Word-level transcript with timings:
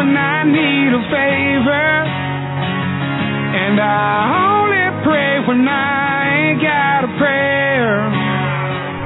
when 0.00 0.16
I 0.16 0.48
need 0.48 0.92
a 0.96 1.02
favor. 1.12 1.88
And 3.52 3.76
I 3.76 4.32
only 4.48 5.04
pray 5.04 5.44
when 5.44 5.68
I 5.68 6.56
ain't 6.56 6.62
got 6.64 7.04
a 7.04 7.10
prayer. 7.20 8.08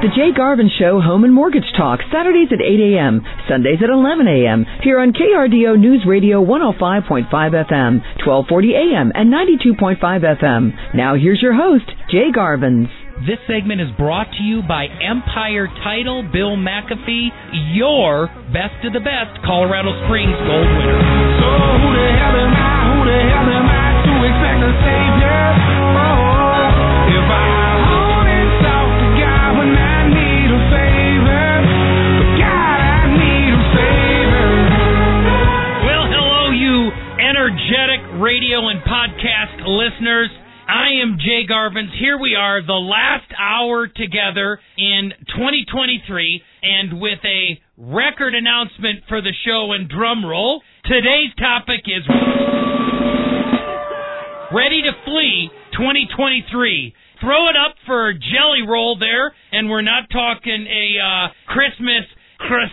The 0.07 0.15
Jay 0.15 0.31
Garvens 0.31 0.71
Show 0.79 1.01
Home 1.01 1.25
and 1.25 1.33
Mortgage 1.33 1.67
Talk, 1.75 1.99
Saturdays 2.13 2.47
at 2.53 2.63
8 2.63 2.95
a.m., 2.95 3.25
Sundays 3.49 3.79
at 3.83 3.89
11 3.89 4.27
a.m., 4.27 4.65
here 4.83 4.99
on 5.01 5.11
KRDO 5.11 5.77
News 5.77 6.05
Radio 6.07 6.41
105.5 6.41 7.27
FM, 7.27 7.99
1240 8.23 8.73
a.m., 8.75 9.11
and 9.13 9.33
92.5 9.33 9.99
FM. 9.99 10.95
Now 10.95 11.15
here's 11.15 11.41
your 11.41 11.55
host, 11.55 11.91
Jay 12.09 12.31
Garvens. 12.31 12.87
This 13.23 13.39
segment 13.47 13.79
is 13.79 13.87
brought 13.95 14.27
to 14.35 14.43
you 14.43 14.59
by 14.67 14.91
Empire 14.99 15.71
Title, 15.87 16.19
Bill 16.19 16.59
McAfee, 16.59 17.31
your 17.71 18.27
best 18.51 18.75
of 18.83 18.91
the 18.91 18.99
best 18.99 19.39
Colorado 19.47 19.95
Springs 20.03 20.35
gold 20.43 20.67
winner. 20.67 20.99
So 21.39 21.47
who 21.79 21.89
the 21.95 22.11
hell 22.11 22.35
am 22.35 22.51
I? 22.51 22.75
Who 22.91 22.97
the 23.07 23.19
hell 23.31 23.47
am 23.55 23.67
I 23.71 23.87
to 24.03 24.13
expect 24.19 24.59
a 24.67 24.71
savior? 24.83 25.41
Oh, 25.95 27.07
if 27.07 27.27
I 27.31 27.47
only 27.87 28.41
talk 28.59 28.87
to 28.99 29.07
God 29.15 29.49
when 29.63 29.71
I 29.79 29.99
need 30.11 30.49
a 30.51 30.61
favor. 30.75 31.47
God, 32.35 32.79
I 32.83 32.99
need 33.15 33.47
a 33.47 33.61
favor. 33.79 34.47
Well, 35.87 36.05
hello, 36.11 36.51
you 36.51 36.91
energetic 37.23 38.03
radio 38.19 38.67
and 38.67 38.83
podcast 38.83 39.63
listeners. 39.63 40.27
I 40.67 41.01
am 41.03 41.19
Jay 41.19 41.45
Garvens. 41.47 41.91
Here 41.99 42.17
we 42.17 42.33
are, 42.33 42.65
the 42.65 42.73
last 42.73 43.31
hour 43.37 43.85
together 43.87 44.59
in 44.77 45.13
2023, 45.37 46.41
and 46.63 46.99
with 46.99 47.19
a 47.23 47.61
record 47.77 48.33
announcement 48.33 49.03
for 49.07 49.21
the 49.21 49.33
show 49.45 49.73
and 49.73 49.87
drum 49.87 50.25
roll. 50.25 50.63
Today's 50.85 51.35
topic 51.37 51.81
is 51.85 52.01
Ready 54.51 54.81
to 54.81 54.91
Flee 55.05 55.51
2023. 55.73 56.93
Throw 57.21 57.49
it 57.49 57.55
up 57.55 57.75
for 57.85 58.13
Jelly 58.13 58.65
Roll 58.67 58.97
there, 58.97 59.33
and 59.51 59.69
we're 59.69 59.81
not 59.81 60.09
talking 60.11 60.65
a 60.65 60.97
uh, 60.97 61.27
Christmas 61.53 62.05
or 62.39 62.65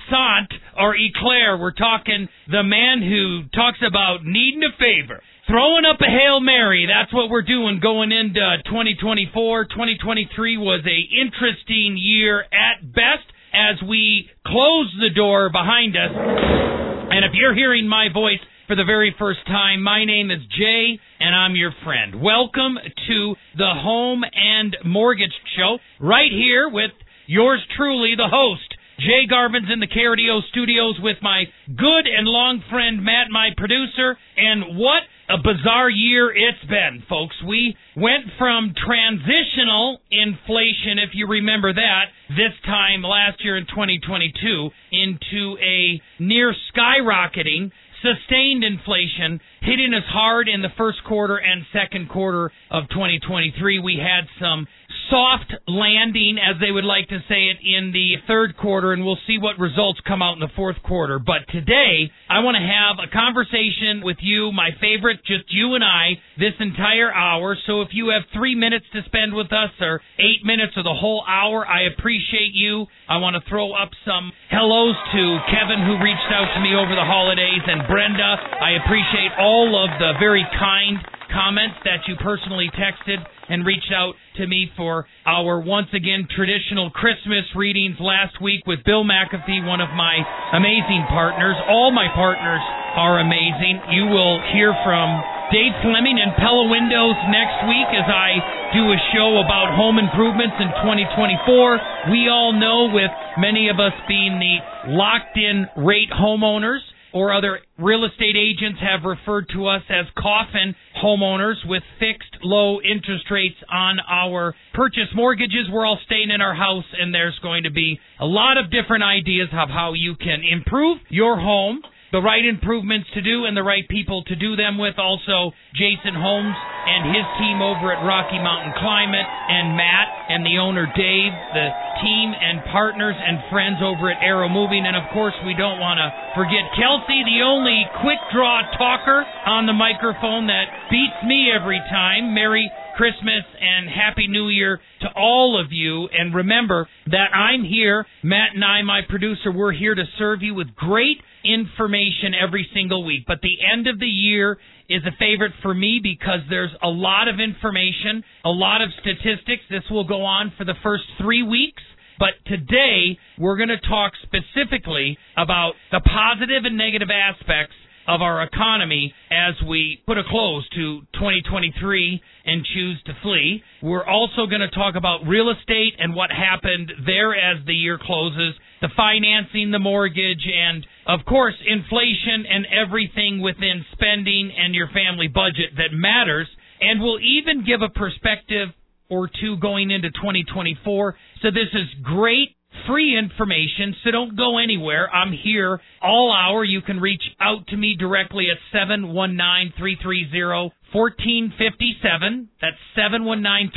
eclair. 1.09 1.57
We're 1.57 1.73
talking 1.73 2.29
the 2.51 2.63
man 2.63 3.03
who 3.03 3.49
talks 3.55 3.79
about 3.87 4.25
needing 4.25 4.63
a 4.63 4.77
favor. 4.79 5.23
Throwing 5.49 5.85
up 5.85 6.01
a 6.01 6.07
Hail 6.07 6.41
Mary, 6.41 6.87
that's 6.87 7.13
what 7.13 7.29
we're 7.29 7.43
doing 7.43 7.81
going 7.83 8.13
into 8.13 8.41
2024. 8.65 9.65
2023 9.67 10.57
was 10.59 10.85
a 10.87 10.99
interesting 11.21 11.97
year 11.99 12.41
at 12.41 12.81
best 12.95 13.27
as 13.53 13.83
we 13.87 14.31
close 14.47 14.95
the 15.01 15.11
door 15.11 15.51
behind 15.51 15.97
us. 15.97 16.11
And 16.15 17.25
if 17.25 17.33
you're 17.35 17.55
hearing 17.55 17.89
my 17.89 18.09
voice 18.13 18.41
for 18.67 18.77
the 18.77 18.85
very 18.85 19.15
first 19.19 19.45
time, 19.47 19.83
my 19.83 20.05
name 20.05 20.31
is 20.31 20.41
Jay 20.57 20.99
and 21.21 21.35
I'm 21.35 21.57
your 21.57 21.73
friend. 21.85 22.23
Welcome 22.23 22.77
to 23.09 23.35
the 23.59 23.73
Home 23.75 24.23
and 24.25 24.77
Mortgage 24.85 25.35
Show 25.57 25.79
right 26.01 26.31
here 26.31 26.71
with 26.71 26.93
yours 27.27 27.61
truly, 27.77 28.15
the 28.17 28.29
host. 28.29 28.72
Jay 28.99 29.27
Garvens 29.31 29.73
in 29.73 29.81
the 29.81 29.87
KRDO 29.87 30.49
studios 30.51 30.97
with 31.01 31.17
my 31.23 31.45
good 31.67 32.07
and 32.07 32.27
long 32.27 32.63
friend 32.71 33.03
Matt, 33.03 33.31
my 33.31 33.51
producer. 33.57 34.17
And 34.37 34.77
what 34.77 35.03
a 35.29 35.39
bizarre 35.39 35.91
year 35.91 36.31
it's 36.31 36.65
been, 36.69 37.03
folks. 37.09 37.37
We 37.47 37.77
went 37.97 38.27
from 38.39 38.75
transitional 38.77 40.01
inflation, 40.11 40.99
if 40.99 41.11
you 41.15 41.27
remember 41.27 41.73
that, 41.73 42.05
this 42.29 42.53
time 42.65 43.03
last 43.03 43.43
year 43.43 43.57
in 43.57 43.67
2022, 43.67 44.71
into 44.93 45.57
a 45.61 46.01
near 46.19 46.55
skyrocketing 46.75 47.71
sustained 48.03 48.65
inflation 48.65 49.41
hitting 49.63 49.95
us 49.95 50.03
hard 50.11 50.49
in 50.49 50.61
the 50.61 50.75
first 50.77 50.99
quarter 51.05 51.37
and 51.37 51.63
second 51.73 52.09
quarter 52.09 52.51
of 52.71 52.89
2023. 52.91 53.79
We 53.79 53.97
had 53.97 54.27
some 54.41 54.67
soft 55.13 55.53
landing, 55.69 56.41
as 56.41 56.57
they 56.57 56.73
would 56.73 56.89
like 56.89 57.07
to 57.13 57.21
say 57.29 57.53
it, 57.53 57.61
in 57.61 57.93
the 57.93 58.17
third 58.27 58.57
quarter, 58.57 58.97
and 58.97 59.05
we'll 59.05 59.21
see 59.27 59.37
what 59.37 59.61
results 59.61 60.01
come 60.09 60.25
out 60.25 60.33
in 60.33 60.41
the 60.41 60.49
fourth 60.57 60.81
quarter. 60.83 61.21
But 61.21 61.45
today, 61.53 62.09
I 62.33 62.41
want 62.41 62.57
to 62.57 62.65
have 62.65 62.97
a 62.97 63.13
conversation 63.13 64.01
with 64.01 64.17
you, 64.25 64.57
my 64.57 64.73
favorite, 64.81 65.21
just 65.29 65.53
you 65.53 65.77
and 65.77 65.85
I, 65.85 66.17
this 66.41 66.57
entire 66.59 67.13
hour. 67.13 67.61
So 67.69 67.83
if 67.85 67.93
you 67.93 68.09
have 68.17 68.25
three 68.33 68.57
minutes 68.57 68.89
to 68.97 69.05
spend 69.05 69.37
with 69.37 69.53
us, 69.53 69.69
or 69.85 70.01
eight 70.17 70.49
minutes, 70.49 70.73
or 70.81 70.83
the 70.83 70.97
whole 70.97 71.21
hour, 71.29 71.69
I 71.69 71.93
appreciate 71.93 72.57
you. 72.57 72.87
I 73.05 73.21
want 73.21 73.37
to 73.37 73.45
throw 73.45 73.77
up 73.77 73.93
some 74.09 74.33
hellos 74.49 74.97
to 75.13 75.23
Kevin, 75.53 75.85
who 75.85 76.01
reached 76.01 76.33
out 76.33 76.57
to 76.57 76.61
me 76.65 76.73
over 76.73 76.97
the 76.97 77.05
holidays, 77.05 77.61
and 77.69 77.85
Brenda. 77.85 78.41
I 78.65 78.81
appreciate 78.81 79.37
all 79.37 79.77
of 79.77 79.93
the 80.01 80.17
very 80.17 80.49
kind 80.57 80.97
comments 81.33 81.81
that 81.85 82.05
you 82.07 82.15
personally 82.21 82.71
texted 82.77 83.19
and 83.49 83.67
reached 83.67 83.91
out 83.91 84.15
to 84.37 84.47
me 84.47 84.71
for 84.77 85.05
our 85.27 85.61
once 85.61 85.89
again 85.93 86.29
traditional 86.29 86.91
Christmas 86.93 87.45
readings 87.57 87.97
last 87.99 88.41
week 88.41 88.63
with 88.67 88.85
Bill 88.85 89.05
McAfee, 89.05 89.67
one 89.67 89.81
of 89.81 89.91
my 89.97 90.21
amazing 90.53 91.05
partners. 91.09 91.57
All 91.69 91.91
my 91.91 92.09
partners 92.15 92.63
are 92.97 93.21
amazing. 93.21 93.81
You 93.91 94.13
will 94.13 94.41
hear 94.53 94.73
from 94.85 95.09
Dave 95.53 95.73
Fleming 95.85 96.17
and 96.17 96.33
Pella 96.41 96.65
Windows 96.69 97.17
next 97.29 97.69
week 97.69 97.89
as 97.93 98.09
I 98.09 98.73
do 98.73 98.89
a 98.89 98.99
show 99.13 99.37
about 99.41 99.77
home 99.77 100.01
improvements 100.01 100.57
in 100.57 100.69
2024. 100.81 102.09
We 102.09 102.29
all 102.33 102.57
know, 102.57 102.89
with 102.89 103.13
many 103.37 103.69
of 103.69 103.77
us 103.77 103.93
being 104.09 104.41
the 104.41 104.97
locked 104.97 105.37
in 105.37 105.69
rate 105.77 106.09
homeowners, 106.09 106.81
or 107.13 107.33
other 107.33 107.61
real 107.79 108.05
estate 108.05 108.37
agents 108.37 108.81
have 108.81 109.05
referred 109.05 109.49
to 109.55 109.67
us 109.67 109.83
as 109.89 110.07
coffin 110.17 110.75
homeowners 111.03 111.57
with 111.67 111.83
fixed 111.99 112.37
low 112.43 112.81
interest 112.81 113.25
rates 113.31 113.57
on 113.71 113.99
our 114.09 114.55
purchase 114.75 115.09
mortgages. 115.15 115.69
We're 115.71 115.87
all 115.87 115.99
staying 116.07 116.31
in 116.31 116.41
our 116.41 116.55
house, 116.55 116.85
and 116.99 117.15
there's 117.15 117.39
going 117.43 117.65
to 117.65 117.71
be 117.71 117.99
a 118.21 118.27
lot 118.27 118.57
of 118.59 118.71
different 118.71 119.05
ideas 119.05 119.49
of 119.53 119.69
how 119.69 119.93
you 119.95 120.15
can 120.17 120.43
improve 120.43 120.99
your 121.09 121.39
home 121.39 121.83
the 122.13 122.21
right 122.21 122.45
improvements 122.45 123.09
to 123.15 123.25
do 123.25 123.49
and 123.49 123.57
the 123.57 123.65
right 123.65 123.89
people 123.89 124.23
to 124.29 124.37
do 124.37 124.55
them 124.55 124.77
with. 124.77 125.01
Also, 125.01 125.57
Jason 125.73 126.13
Holmes 126.13 126.55
and 126.85 127.09
his 127.09 127.25
team 127.41 127.65
over 127.65 127.89
at 127.89 128.05
Rocky 128.05 128.37
Mountain 128.37 128.77
Climate, 128.77 129.25
and 129.25 129.73
Matt 129.73 130.09
and 130.29 130.45
the 130.45 130.61
owner 130.61 130.85
Dave, 130.93 131.33
the 131.57 131.69
team 132.05 132.35
and 132.37 132.61
partners 132.69 133.17
and 133.17 133.41
friends 133.49 133.81
over 133.81 134.13
at 134.13 134.21
Arrow 134.21 134.53
Moving. 134.53 134.85
And 134.85 134.97
of 134.97 135.09
course, 135.17 135.35
we 135.47 135.57
don't 135.57 135.81
want 135.81 135.99
to 136.03 136.09
forget 136.37 136.69
Kelsey, 136.77 137.25
the 137.25 137.41
only 137.41 137.87
quick 138.05 138.21
draw 138.35 138.61
talker 138.77 139.25
on 139.47 139.65
the 139.65 139.73
microphone 139.73 140.53
that 140.53 140.91
beats 140.91 141.17
me 141.25 141.49
every 141.49 141.81
time. 141.89 142.35
Merry 142.35 142.71
Christmas 142.97 143.47
and 143.57 143.89
Happy 143.89 144.29
New 144.29 144.49
Year 144.49 144.81
to 145.01 145.09
all 145.17 145.57
of 145.59 145.73
you. 145.73 146.09
And 146.13 146.35
remember 146.35 146.89
that 147.07 147.33
I'm 147.33 147.65
here, 147.65 148.05
Matt 148.23 148.55
and 148.55 148.65
I, 148.65 148.83
my 148.83 149.01
producer, 149.09 149.51
we're 149.51 149.73
here 149.73 149.95
to 149.95 150.05
serve 150.19 150.43
you 150.43 150.55
with 150.55 150.75
great 150.77 151.19
information 151.45 152.35
every 152.35 152.69
single 152.75 153.05
week. 153.05 153.25
But 153.27 153.41
the 153.43 153.57
end 153.63 153.87
of 153.87 153.99
the 153.99 154.07
year 154.07 154.59
is 154.89 155.03
a 155.07 155.17
favorite 155.19 155.53
for 155.63 155.75
me 155.75 156.01
because 156.03 156.41
there's 156.49 156.75
a 156.83 156.89
lot 156.89 157.29
of 157.29 157.41
information, 157.41 158.25
a 158.45 158.51
lot 158.51 158.83
of 158.83 158.91
statistics. 159.01 159.63
This 159.71 159.85
will 159.91 160.05
go 160.05 160.23
on 160.25 160.53
for 160.59 160.65
the 160.65 160.75
first 160.83 161.05
three 161.21 161.43
weeks. 161.43 161.83
But 162.19 162.35
today, 162.47 163.19
we're 163.39 163.57
going 163.57 163.71
to 163.71 163.81
talk 163.89 164.13
specifically 164.23 165.19
about 165.37 165.73
the 165.91 166.01
positive 166.01 166.65
and 166.65 166.77
negative 166.77 167.09
aspects 167.11 167.75
of 168.07 168.21
our 168.21 168.43
economy 168.43 169.15
as 169.31 169.55
we 169.67 170.03
put 170.07 170.19
a 170.19 170.23
close 170.29 170.69
to 170.71 171.01
2023 171.15 172.21
and 172.45 172.65
choose 172.65 173.03
to 173.07 173.13
flee. 173.23 173.63
We're 173.83 174.05
also 174.05 174.47
going 174.47 174.61
to 174.61 174.71
talk 174.71 174.95
about 174.97 175.27
real 175.27 175.51
estate 175.51 175.95
and 175.99 176.15
what 176.15 176.31
happened 176.31 176.93
there 177.07 177.35
as 177.35 177.65
the 177.67 177.75
year 177.75 177.99
closes, 178.01 178.55
the 178.81 178.89
financing, 178.97 179.71
the 179.71 179.79
mortgage, 179.79 180.47
and 180.47 180.87
of 181.07 181.25
course, 181.27 181.55
inflation 181.67 182.47
and 182.49 182.67
everything 182.67 183.41
within 183.41 183.85
spending 183.93 184.53
and 184.57 184.75
your 184.75 184.89
family 184.89 185.29
budget 185.29 185.77
that 185.77 185.93
matters. 185.93 186.49
And 186.81 187.01
we'll 187.01 187.21
even 187.21 187.65
give 187.65 187.83
a 187.83 187.89
perspective 187.89 188.69
or 189.09 189.29
two 189.29 189.57
going 189.59 189.91
into 189.91 190.11
2024. 190.11 191.17
So 191.43 191.51
this 191.51 191.69
is 191.73 191.89
great 192.03 192.57
free 192.87 193.17
information, 193.17 193.95
so 194.03 194.11
don't 194.11 194.37
go 194.37 194.59
anywhere. 194.59 195.09
I'm 195.13 195.33
here 195.33 195.81
all 196.01 196.33
hour. 196.33 196.65
You 196.65 196.81
can 196.83 197.01
reach 197.01 197.23
out 197.41 197.67
to 197.69 197.77
me 197.77 197.97
directly 197.99 198.47
at 198.51 198.59
719 198.73 199.73
330 199.79 200.75
1457. 200.93 202.49
That's 202.61 202.77
719 202.97 203.73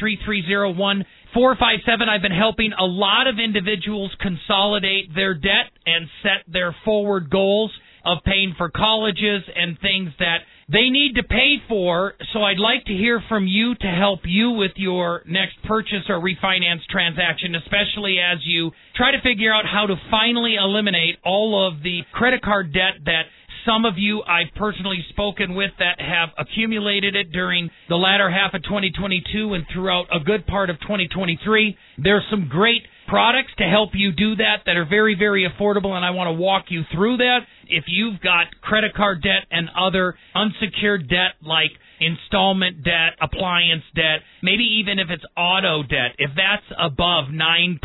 330 1.35 1.83
1457. 1.83 2.07
I've 2.07 2.21
been 2.21 2.31
helping 2.31 2.71
a 2.71 2.87
lot 2.87 3.27
of 3.27 3.43
individuals 3.43 4.15
consolidate 4.21 5.13
their 5.13 5.33
debt 5.33 5.67
and 5.85 6.07
set 6.23 6.47
their 6.47 6.73
forward 6.85 7.29
goals 7.29 7.71
of 8.05 8.23
paying 8.23 8.55
for 8.57 8.69
colleges 8.69 9.43
and 9.53 9.77
things 9.79 10.11
that 10.19 10.47
they 10.71 10.89
need 10.89 11.15
to 11.15 11.23
pay 11.23 11.57
for. 11.67 12.13
So 12.31 12.39
I'd 12.39 12.57
like 12.57 12.85
to 12.85 12.93
hear 12.93 13.21
from 13.27 13.47
you 13.47 13.75
to 13.75 13.87
help 13.87 14.21
you 14.23 14.51
with 14.51 14.71
your 14.77 15.23
next 15.27 15.61
purchase 15.67 16.07
or 16.07 16.21
refinance 16.21 16.85
transaction, 16.89 17.53
especially 17.55 18.17
as 18.23 18.39
you 18.45 18.71
try 18.95 19.11
to 19.11 19.21
figure 19.21 19.53
out 19.53 19.65
how 19.65 19.88
to 19.88 19.95
finally 20.09 20.55
eliminate 20.55 21.17
all 21.25 21.67
of 21.67 21.83
the 21.83 22.01
credit 22.13 22.41
card 22.41 22.73
debt 22.73 23.03
that 23.05 23.23
some 23.65 23.85
of 23.85 23.95
you 23.97 24.21
I've 24.23 24.53
personally 24.56 25.03
spoken 25.09 25.56
with 25.56 25.71
that 25.79 26.00
have 26.00 26.29
accumulated 26.38 27.15
it 27.15 27.31
during 27.31 27.69
the 27.89 27.95
latter 27.95 28.29
half 28.29 28.53
of 28.53 28.63
2022 28.63 29.53
and 29.53 29.65
throughout 29.73 30.06
a 30.13 30.19
good 30.23 30.45
part 30.45 30.69
of 30.69 30.79
2023. 30.81 31.77
There's 31.97 32.23
some 32.29 32.47
great 32.50 32.83
products 33.07 33.51
to 33.57 33.63
help 33.63 33.91
you 33.94 34.12
do 34.12 34.35
that 34.38 34.63
that 34.65 34.77
are 34.77 34.85
very, 34.85 35.15
very 35.17 35.47
affordable, 35.47 35.91
and 35.91 36.06
I 36.06 36.12
want 36.12 36.27
to 36.27 36.33
walk 36.33 36.65
you 36.69 36.83
through 36.94 37.17
that. 37.17 37.39
If 37.67 37.85
you've 37.88 38.21
got 38.21 38.47
credit 38.62 38.94
card 38.94 39.21
debt 39.21 39.45
and 39.51 39.69
other 39.79 40.15
unsecured 40.33 41.09
debt 41.09 41.35
like 41.41 41.71
installment 42.00 42.83
debt, 42.83 43.17
appliance 43.21 43.83
debt, 43.95 44.21
maybe 44.44 44.63
even 44.81 45.00
if 45.00 45.09
it's 45.09 45.23
auto 45.38 45.83
debt, 45.83 46.15
if 46.17 46.31
that's 46.35 46.65
above 46.77 47.25
9%, 47.25 47.79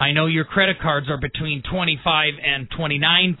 I 0.00 0.12
know 0.12 0.26
your 0.26 0.44
credit 0.44 0.76
cards 0.80 1.08
are 1.08 1.20
between 1.20 1.62
25 1.70 2.34
and 2.44 2.68
29%. 2.70 3.36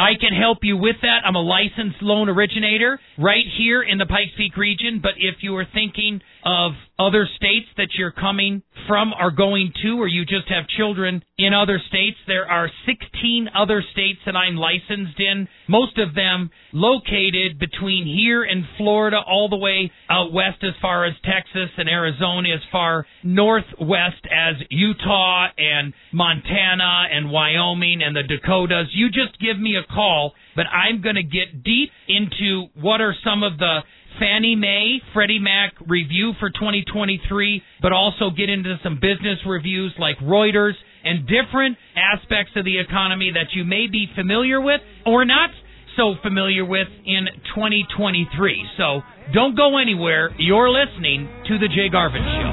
I 0.00 0.14
can 0.18 0.32
help 0.32 0.58
you 0.62 0.78
with 0.78 0.96
that. 1.02 1.20
I'm 1.26 1.36
a 1.36 1.42
licensed 1.42 2.00
loan 2.00 2.30
originator 2.30 2.98
right 3.18 3.44
here 3.58 3.82
in 3.82 3.98
the 3.98 4.06
Pikes 4.06 4.32
Peak 4.36 4.56
region, 4.56 5.00
but 5.02 5.12
if 5.18 5.42
you 5.42 5.54
are 5.56 5.66
thinking 5.74 6.22
of 6.44 6.72
other 6.98 7.28
states 7.36 7.66
that 7.76 7.88
you're 7.96 8.12
coming 8.12 8.62
from 8.86 9.12
or 9.18 9.30
going 9.30 9.72
to, 9.82 10.00
or 10.00 10.06
you 10.06 10.24
just 10.24 10.48
have 10.48 10.66
children 10.76 11.22
in 11.38 11.54
other 11.54 11.80
states, 11.88 12.18
there 12.26 12.50
are 12.50 12.70
16 12.86 13.48
other 13.56 13.82
states 13.92 14.18
that 14.26 14.36
I'm 14.36 14.56
licensed 14.56 15.18
in, 15.18 15.48
most 15.68 15.96
of 15.98 16.14
them 16.14 16.50
located 16.72 17.58
between 17.58 18.06
here 18.06 18.42
and 18.42 18.64
Florida, 18.76 19.16
all 19.26 19.48
the 19.48 19.56
way 19.56 19.90
out 20.10 20.32
west 20.32 20.58
as 20.62 20.74
far 20.82 21.06
as 21.06 21.14
Texas 21.24 21.70
and 21.78 21.88
Arizona, 21.88 22.50
as 22.54 22.60
far 22.70 23.06
northwest 23.24 24.26
as 24.30 24.56
Utah 24.68 25.46
and 25.56 25.94
Montana 26.12 27.04
and 27.10 27.30
Wyoming 27.30 28.02
and 28.02 28.14
the 28.14 28.22
Dakotas. 28.22 28.88
You 28.92 29.08
just 29.08 29.40
give 29.40 29.58
me 29.58 29.76
a 29.76 29.92
call, 29.92 30.34
but 30.54 30.66
I'm 30.66 31.00
going 31.00 31.16
to 31.16 31.22
get 31.22 31.64
deep 31.64 31.90
into 32.06 32.66
what 32.74 33.00
are 33.00 33.14
some 33.24 33.42
of 33.42 33.56
the 33.56 33.80
Fannie 34.20 34.54
Mae, 34.54 35.00
Freddie 35.14 35.40
Mac 35.40 35.72
review 35.88 36.34
for 36.38 36.50
2023, 36.50 37.62
but 37.80 37.92
also 37.92 38.28
get 38.28 38.50
into 38.50 38.76
some 38.84 39.00
business 39.00 39.38
reviews 39.46 39.94
like 39.98 40.18
Reuters 40.18 40.76
and 41.02 41.26
different 41.26 41.78
aspects 41.96 42.52
of 42.54 42.66
the 42.66 42.78
economy 42.78 43.32
that 43.32 43.56
you 43.56 43.64
may 43.64 43.86
be 43.90 44.06
familiar 44.14 44.60
with 44.60 44.82
or 45.06 45.24
not 45.24 45.48
so 45.96 46.14
familiar 46.22 46.64
with 46.64 46.88
in 47.06 47.26
2023. 47.56 48.68
So 48.76 49.00
don't 49.32 49.56
go 49.56 49.78
anywhere. 49.78 50.30
You're 50.38 50.68
listening 50.68 51.26
to 51.48 51.58
The 51.58 51.68
Jay 51.68 51.88
Garvens 51.88 52.20
Show. 52.20 52.52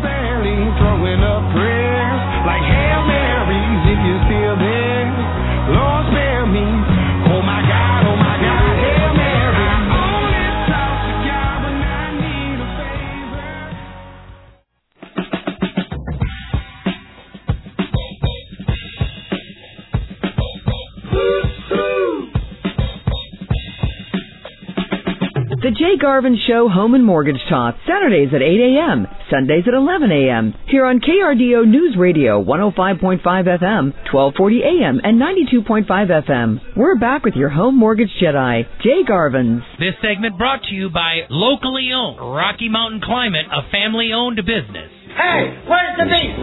Garvens 26.07 26.39
Show 26.47 26.69
Home 26.69 26.95
and 26.95 27.03
Mortgage 27.03 27.35
Talk, 27.49 27.75
Saturdays 27.85 28.29
at 28.33 28.41
8 28.41 28.47
a.m., 28.47 29.07
Sundays 29.29 29.65
at 29.67 29.73
11 29.73 30.09
a.m. 30.09 30.53
Here 30.69 30.85
on 30.85 31.01
KRDO 31.01 31.67
News 31.67 31.97
Radio 31.99 32.41
105.5 32.41 33.19
FM, 33.19 33.91
1240 34.07 34.61
a.m., 34.63 35.01
and 35.03 35.19
92.5 35.19 35.83
FM. 35.85 36.61
We're 36.77 36.95
back 36.95 37.25
with 37.25 37.33
your 37.33 37.49
home 37.49 37.77
mortgage 37.77 38.07
Jedi, 38.23 38.63
Jay 38.81 39.03
Garvens. 39.03 39.59
This 39.79 39.95
segment 40.01 40.37
brought 40.37 40.63
to 40.69 40.73
you 40.73 40.89
by 40.89 41.27
locally 41.29 41.89
owned 41.93 42.21
Rocky 42.21 42.69
Mountain 42.69 43.01
Climate, 43.03 43.47
a 43.51 43.69
family 43.69 44.11
owned 44.15 44.37
business. 44.37 44.89
Hey, 45.11 45.59
where's 45.67 45.97
the 45.99 46.07
beef? 46.07 46.35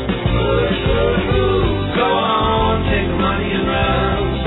Go 1.96 2.04
on, 2.04 2.84
take 2.92 3.08
the 3.08 3.16
money 3.16 3.48
and 3.48 3.64
run. 3.64 4.44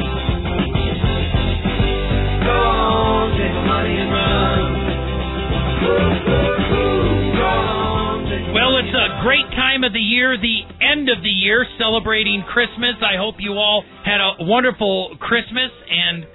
Go 2.46 2.54
on, 2.54 3.32
take 3.34 3.54
the 3.58 3.66
money 3.66 3.98
and 3.98 4.12
run. 4.14 4.77
Well, 8.54 8.78
it's 8.78 8.96
a 8.96 9.22
great 9.24 9.50
time 9.56 9.84
of 9.84 9.94
the 9.94 10.00
year, 10.00 10.38
the 10.38 10.62
end 10.82 11.10
of 11.10 11.22
the 11.24 11.30
year, 11.30 11.66
celebrating 11.78 12.44
Christmas. 12.52 12.96
I 13.02 13.18
hope 13.18 13.36
you 13.40 13.54
all 13.54 13.84
had 14.04 14.20
a 14.20 14.44
wonderful 14.44 15.18
Christmas 15.20 15.72
and 15.90 16.26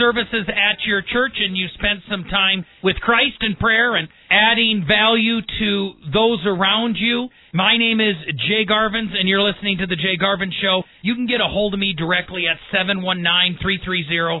services 0.00 0.48
at 0.48 0.80
your 0.86 1.02
church 1.02 1.36
and 1.38 1.56
you 1.56 1.68
spent 1.74 2.00
some 2.08 2.24
time 2.24 2.64
with 2.82 2.96
Christ 2.96 3.36
in 3.42 3.54
prayer 3.56 3.96
and 3.96 4.08
adding 4.30 4.86
value 4.88 5.40
to 5.42 5.92
those 6.12 6.40
around 6.46 6.96
you. 6.96 7.28
My 7.52 7.76
name 7.76 8.00
is 8.00 8.16
Jay 8.48 8.64
Garvens 8.64 9.12
and 9.12 9.28
you're 9.28 9.42
listening 9.42 9.76
to 9.78 9.86
the 9.86 9.96
Jay 9.96 10.16
Garvens 10.16 10.54
Show. 10.62 10.84
You 11.02 11.14
can 11.14 11.26
get 11.26 11.42
a 11.42 11.48
hold 11.48 11.74
of 11.74 11.80
me 11.80 11.92
directly 11.92 12.44
at 12.48 12.56
719-330-1457. 12.74 14.40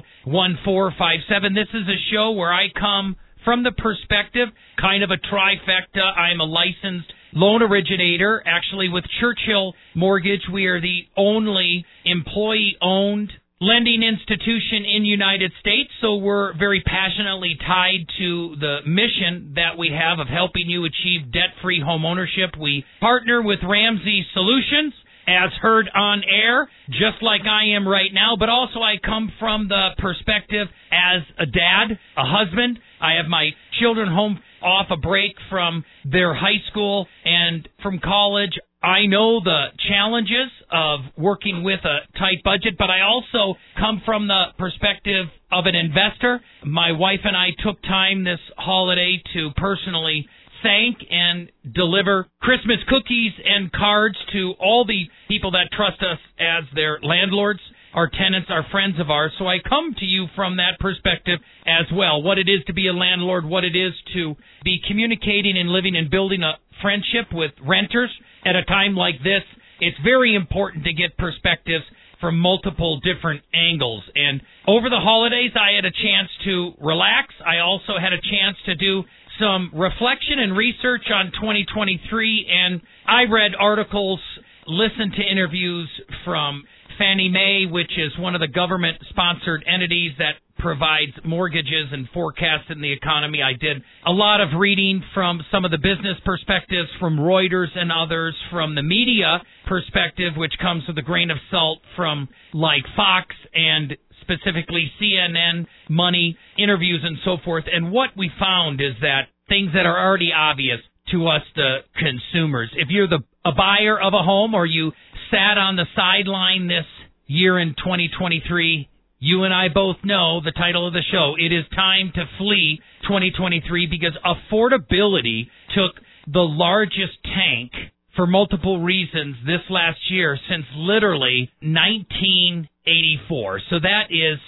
This 1.54 1.68
is 1.74 1.86
a 1.88 1.98
show 2.10 2.30
where 2.30 2.52
I 2.52 2.68
come 2.78 3.16
from 3.44 3.62
the 3.62 3.72
perspective, 3.72 4.48
kind 4.80 5.02
of 5.02 5.10
a 5.10 5.16
trifecta. 5.16 6.16
I'm 6.16 6.40
a 6.40 6.44
licensed 6.44 7.12
loan 7.32 7.62
originator, 7.62 8.42
actually 8.44 8.88
with 8.88 9.04
Churchill 9.20 9.74
Mortgage. 9.94 10.42
We 10.52 10.66
are 10.66 10.80
the 10.80 11.02
only 11.16 11.84
employee 12.04 12.76
owned 12.80 13.32
lending 13.60 14.02
institution 14.02 14.86
in 14.86 15.04
United 15.04 15.52
States, 15.60 15.90
so 16.00 16.16
we're 16.16 16.56
very 16.56 16.80
passionately 16.80 17.58
tied 17.60 18.06
to 18.18 18.56
the 18.58 18.78
mission 18.86 19.52
that 19.54 19.76
we 19.76 19.90
have 19.90 20.18
of 20.18 20.28
helping 20.28 20.68
you 20.68 20.86
achieve 20.86 21.30
debt-free 21.30 21.82
home 21.84 22.06
ownership. 22.06 22.56
We 22.58 22.84
partner 23.00 23.42
with 23.42 23.58
Ramsey 23.62 24.24
Solutions 24.32 24.94
as 25.30 25.52
heard 25.60 25.88
on 25.94 26.22
air, 26.24 26.68
just 26.88 27.22
like 27.22 27.42
I 27.42 27.76
am 27.76 27.86
right 27.86 28.12
now, 28.12 28.34
but 28.38 28.48
also 28.48 28.80
I 28.80 28.96
come 29.04 29.32
from 29.38 29.68
the 29.68 29.90
perspective 29.98 30.66
as 30.92 31.22
a 31.38 31.46
dad, 31.46 31.98
a 32.16 32.24
husband. 32.24 32.78
I 33.00 33.14
have 33.14 33.26
my 33.26 33.50
children 33.80 34.08
home 34.08 34.40
off 34.62 34.86
a 34.90 34.96
break 34.96 35.32
from 35.48 35.84
their 36.04 36.34
high 36.34 36.60
school 36.70 37.06
and 37.24 37.68
from 37.82 37.98
college. 37.98 38.58
I 38.82 39.06
know 39.06 39.40
the 39.40 39.66
challenges 39.88 40.50
of 40.70 41.00
working 41.16 41.62
with 41.62 41.80
a 41.84 41.98
tight 42.18 42.42
budget, 42.44 42.76
but 42.78 42.90
I 42.90 43.02
also 43.02 43.58
come 43.78 44.02
from 44.04 44.26
the 44.26 44.44
perspective 44.58 45.26
of 45.52 45.66
an 45.66 45.74
investor. 45.74 46.40
My 46.64 46.92
wife 46.92 47.20
and 47.24 47.36
I 47.36 47.50
took 47.62 47.82
time 47.82 48.24
this 48.24 48.40
holiday 48.56 49.22
to 49.34 49.50
personally 49.56 50.26
thank 50.62 50.98
and 51.10 51.50
deliver 51.74 52.26
Christmas 52.40 52.78
cookies 52.88 53.32
and 53.44 53.72
cards 53.72 54.16
to 54.32 54.54
all 54.58 54.84
the 54.84 55.04
people 55.30 55.52
that 55.52 55.70
trust 55.70 56.02
us 56.02 56.18
as 56.42 56.64
their 56.74 56.98
landlords. 57.02 57.60
Our 57.94 58.10
tenants 58.10 58.50
are 58.50 58.66
friends 58.72 58.98
of 58.98 59.10
ours, 59.10 59.30
so 59.38 59.46
I 59.46 59.58
come 59.62 59.94
to 59.98 60.04
you 60.04 60.26
from 60.34 60.56
that 60.56 60.80
perspective 60.80 61.38
as 61.66 61.86
well. 61.94 62.20
What 62.22 62.38
it 62.38 62.48
is 62.48 62.66
to 62.66 62.74
be 62.74 62.88
a 62.88 62.92
landlord, 62.92 63.44
what 63.44 63.62
it 63.62 63.76
is 63.76 63.94
to 64.14 64.34
be 64.64 64.80
communicating 64.86 65.56
and 65.56 65.70
living 65.70 65.94
and 65.96 66.10
building 66.10 66.42
a 66.42 66.58
friendship 66.82 67.30
with 67.32 67.52
renters 67.62 68.10
at 68.44 68.56
a 68.56 68.64
time 68.64 68.96
like 68.96 69.22
this. 69.22 69.46
It's 69.78 69.96
very 70.02 70.34
important 70.34 70.84
to 70.84 70.92
get 70.92 71.16
perspectives 71.16 71.84
from 72.20 72.38
multiple 72.38 73.00
different 73.00 73.42
angles. 73.54 74.02
And 74.14 74.42
over 74.66 74.90
the 74.90 75.00
holidays, 75.00 75.52
I 75.54 75.74
had 75.74 75.84
a 75.84 75.94
chance 75.94 76.28
to 76.44 76.72
relax. 76.80 77.34
I 77.46 77.58
also 77.58 77.98
had 78.02 78.12
a 78.12 78.20
chance 78.20 78.58
to 78.66 78.74
do 78.74 79.04
some 79.40 79.70
reflection 79.72 80.38
and 80.38 80.56
research 80.56 81.06
on 81.14 81.32
2023, 81.32 82.46
and 82.50 82.80
I 83.08 83.24
read 83.24 83.52
articles, 83.58 84.20
listened 84.66 85.12
to 85.16 85.22
interviews 85.22 85.88
from 86.24 86.64
Fannie 86.98 87.28
Mae, 87.28 87.66
which 87.70 87.92
is 87.96 88.12
one 88.18 88.34
of 88.34 88.40
the 88.40 88.48
government 88.48 88.98
sponsored 89.08 89.64
entities 89.66 90.12
that 90.18 90.34
provides 90.58 91.12
mortgages 91.24 91.88
and 91.92 92.06
forecasts 92.12 92.68
in 92.68 92.82
the 92.82 92.92
economy. 92.92 93.42
I 93.42 93.54
did 93.58 93.82
a 94.06 94.12
lot 94.12 94.42
of 94.42 94.48
reading 94.58 95.02
from 95.14 95.40
some 95.50 95.64
of 95.64 95.70
the 95.70 95.78
business 95.78 96.18
perspectives 96.24 96.88
from 97.00 97.18
Reuters 97.18 97.74
and 97.74 97.90
others, 97.90 98.34
from 98.50 98.74
the 98.74 98.82
media 98.82 99.40
perspective, 99.66 100.34
which 100.36 100.52
comes 100.60 100.84
with 100.86 100.98
a 100.98 101.02
grain 101.02 101.30
of 101.30 101.38
salt 101.50 101.78
from 101.96 102.28
like 102.52 102.84
Fox 102.94 103.34
and 103.54 103.96
specifically 104.20 104.92
CNN, 105.00 105.66
money, 105.88 106.36
interviews, 106.58 107.00
and 107.02 107.16
so 107.24 107.38
forth. 107.44 107.64
And 107.72 107.90
what 107.90 108.10
we 108.16 108.30
found 108.38 108.80
is 108.80 108.94
that 109.00 109.28
things 109.48 109.72
that 109.74 109.86
are 109.86 109.98
already 109.98 110.30
obvious 110.36 110.80
to 111.12 111.26
us, 111.28 111.42
the 111.54 111.78
consumers. 111.96 112.70
If 112.76 112.88
you're 112.90 113.08
the 113.08 113.20
a 113.44 113.52
buyer 113.52 113.98
of 114.00 114.12
a 114.12 114.22
home 114.22 114.54
or 114.54 114.66
you 114.66 114.92
sat 115.30 115.56
on 115.56 115.76
the 115.76 115.86
sideline 115.96 116.66
this 116.68 116.84
year 117.26 117.58
in 117.58 117.70
2023, 117.70 118.88
you 119.18 119.44
and 119.44 119.54
I 119.54 119.68
both 119.68 119.96
know 120.04 120.40
the 120.42 120.52
title 120.52 120.86
of 120.86 120.92
the 120.92 121.02
show. 121.10 121.34
It 121.38 121.52
is 121.52 121.64
time 121.74 122.12
to 122.14 122.24
flee 122.38 122.80
2023 123.02 123.86
because 123.86 124.16
affordability 124.24 125.48
took 125.74 125.96
the 126.26 126.40
largest 126.40 127.18
tank 127.24 127.72
for 128.16 128.26
multiple 128.26 128.80
reasons 128.80 129.36
this 129.46 129.60
last 129.70 130.10
year 130.10 130.38
since 130.48 130.64
literally 130.76 131.50
1984. 131.62 133.60
So 133.70 133.78
that 133.80 134.10
is 134.10 134.38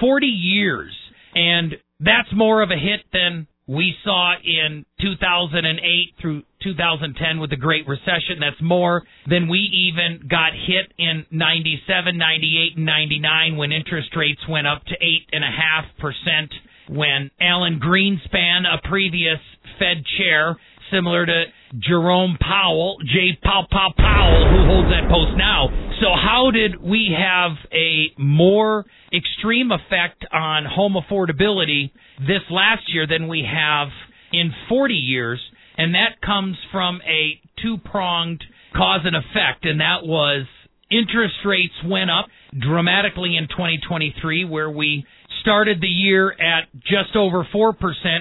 40 0.00 0.26
years 0.26 0.92
And 1.34 1.74
that's 2.00 2.28
more 2.34 2.62
of 2.62 2.70
a 2.70 2.76
hit 2.76 3.00
than 3.12 3.46
we 3.66 3.94
saw 4.04 4.34
in 4.44 4.84
2008 5.00 6.14
through 6.20 6.42
2010 6.62 7.40
with 7.40 7.50
the 7.50 7.56
Great 7.56 7.86
Recession. 7.88 8.40
That's 8.40 8.60
more 8.60 9.02
than 9.28 9.48
we 9.48 9.58
even 9.58 10.28
got 10.28 10.52
hit 10.52 10.92
in 10.98 11.24
97, 11.30 12.16
98, 12.16 12.76
and 12.76 12.86
99 12.86 13.56
when 13.56 13.72
interest 13.72 14.10
rates 14.16 14.40
went 14.48 14.66
up 14.66 14.84
to 14.86 14.94
8.5%. 15.34 16.48
When 16.90 17.30
Alan 17.40 17.80
Greenspan, 17.80 18.66
a 18.68 18.86
previous 18.86 19.38
Fed 19.78 20.04
chair, 20.18 20.56
similar 20.92 21.24
to 21.24 21.44
Jerome 21.78 22.36
Powell, 22.40 22.98
J. 23.00 23.38
Pow 23.42 23.66
Pow 23.70 23.92
Powell, 23.96 24.50
who 24.50 24.66
holds 24.66 24.90
that 24.90 25.08
post 25.08 25.36
now. 25.36 25.68
So, 26.00 26.08
how 26.12 26.50
did 26.52 26.80
we 26.82 27.16
have 27.16 27.52
a 27.72 28.12
more 28.20 28.84
extreme 29.16 29.70
effect 29.70 30.24
on 30.32 30.64
home 30.64 30.94
affordability 30.94 31.90
this 32.18 32.42
last 32.50 32.82
year 32.88 33.06
than 33.06 33.28
we 33.28 33.46
have 33.48 33.88
in 34.32 34.52
40 34.68 34.94
years? 34.94 35.40
And 35.76 35.94
that 35.94 36.20
comes 36.24 36.56
from 36.70 37.00
a 37.02 37.40
two 37.62 37.78
pronged 37.78 38.42
cause 38.76 39.00
and 39.04 39.16
effect, 39.16 39.64
and 39.64 39.80
that 39.80 40.04
was 40.04 40.46
interest 40.90 41.34
rates 41.44 41.74
went 41.84 42.10
up 42.10 42.26
dramatically 42.58 43.36
in 43.36 43.48
2023, 43.48 44.44
where 44.44 44.70
we 44.70 45.04
started 45.40 45.80
the 45.80 45.86
year 45.86 46.30
at 46.32 46.72
just 46.80 47.14
over 47.14 47.46
4%, 47.54 47.74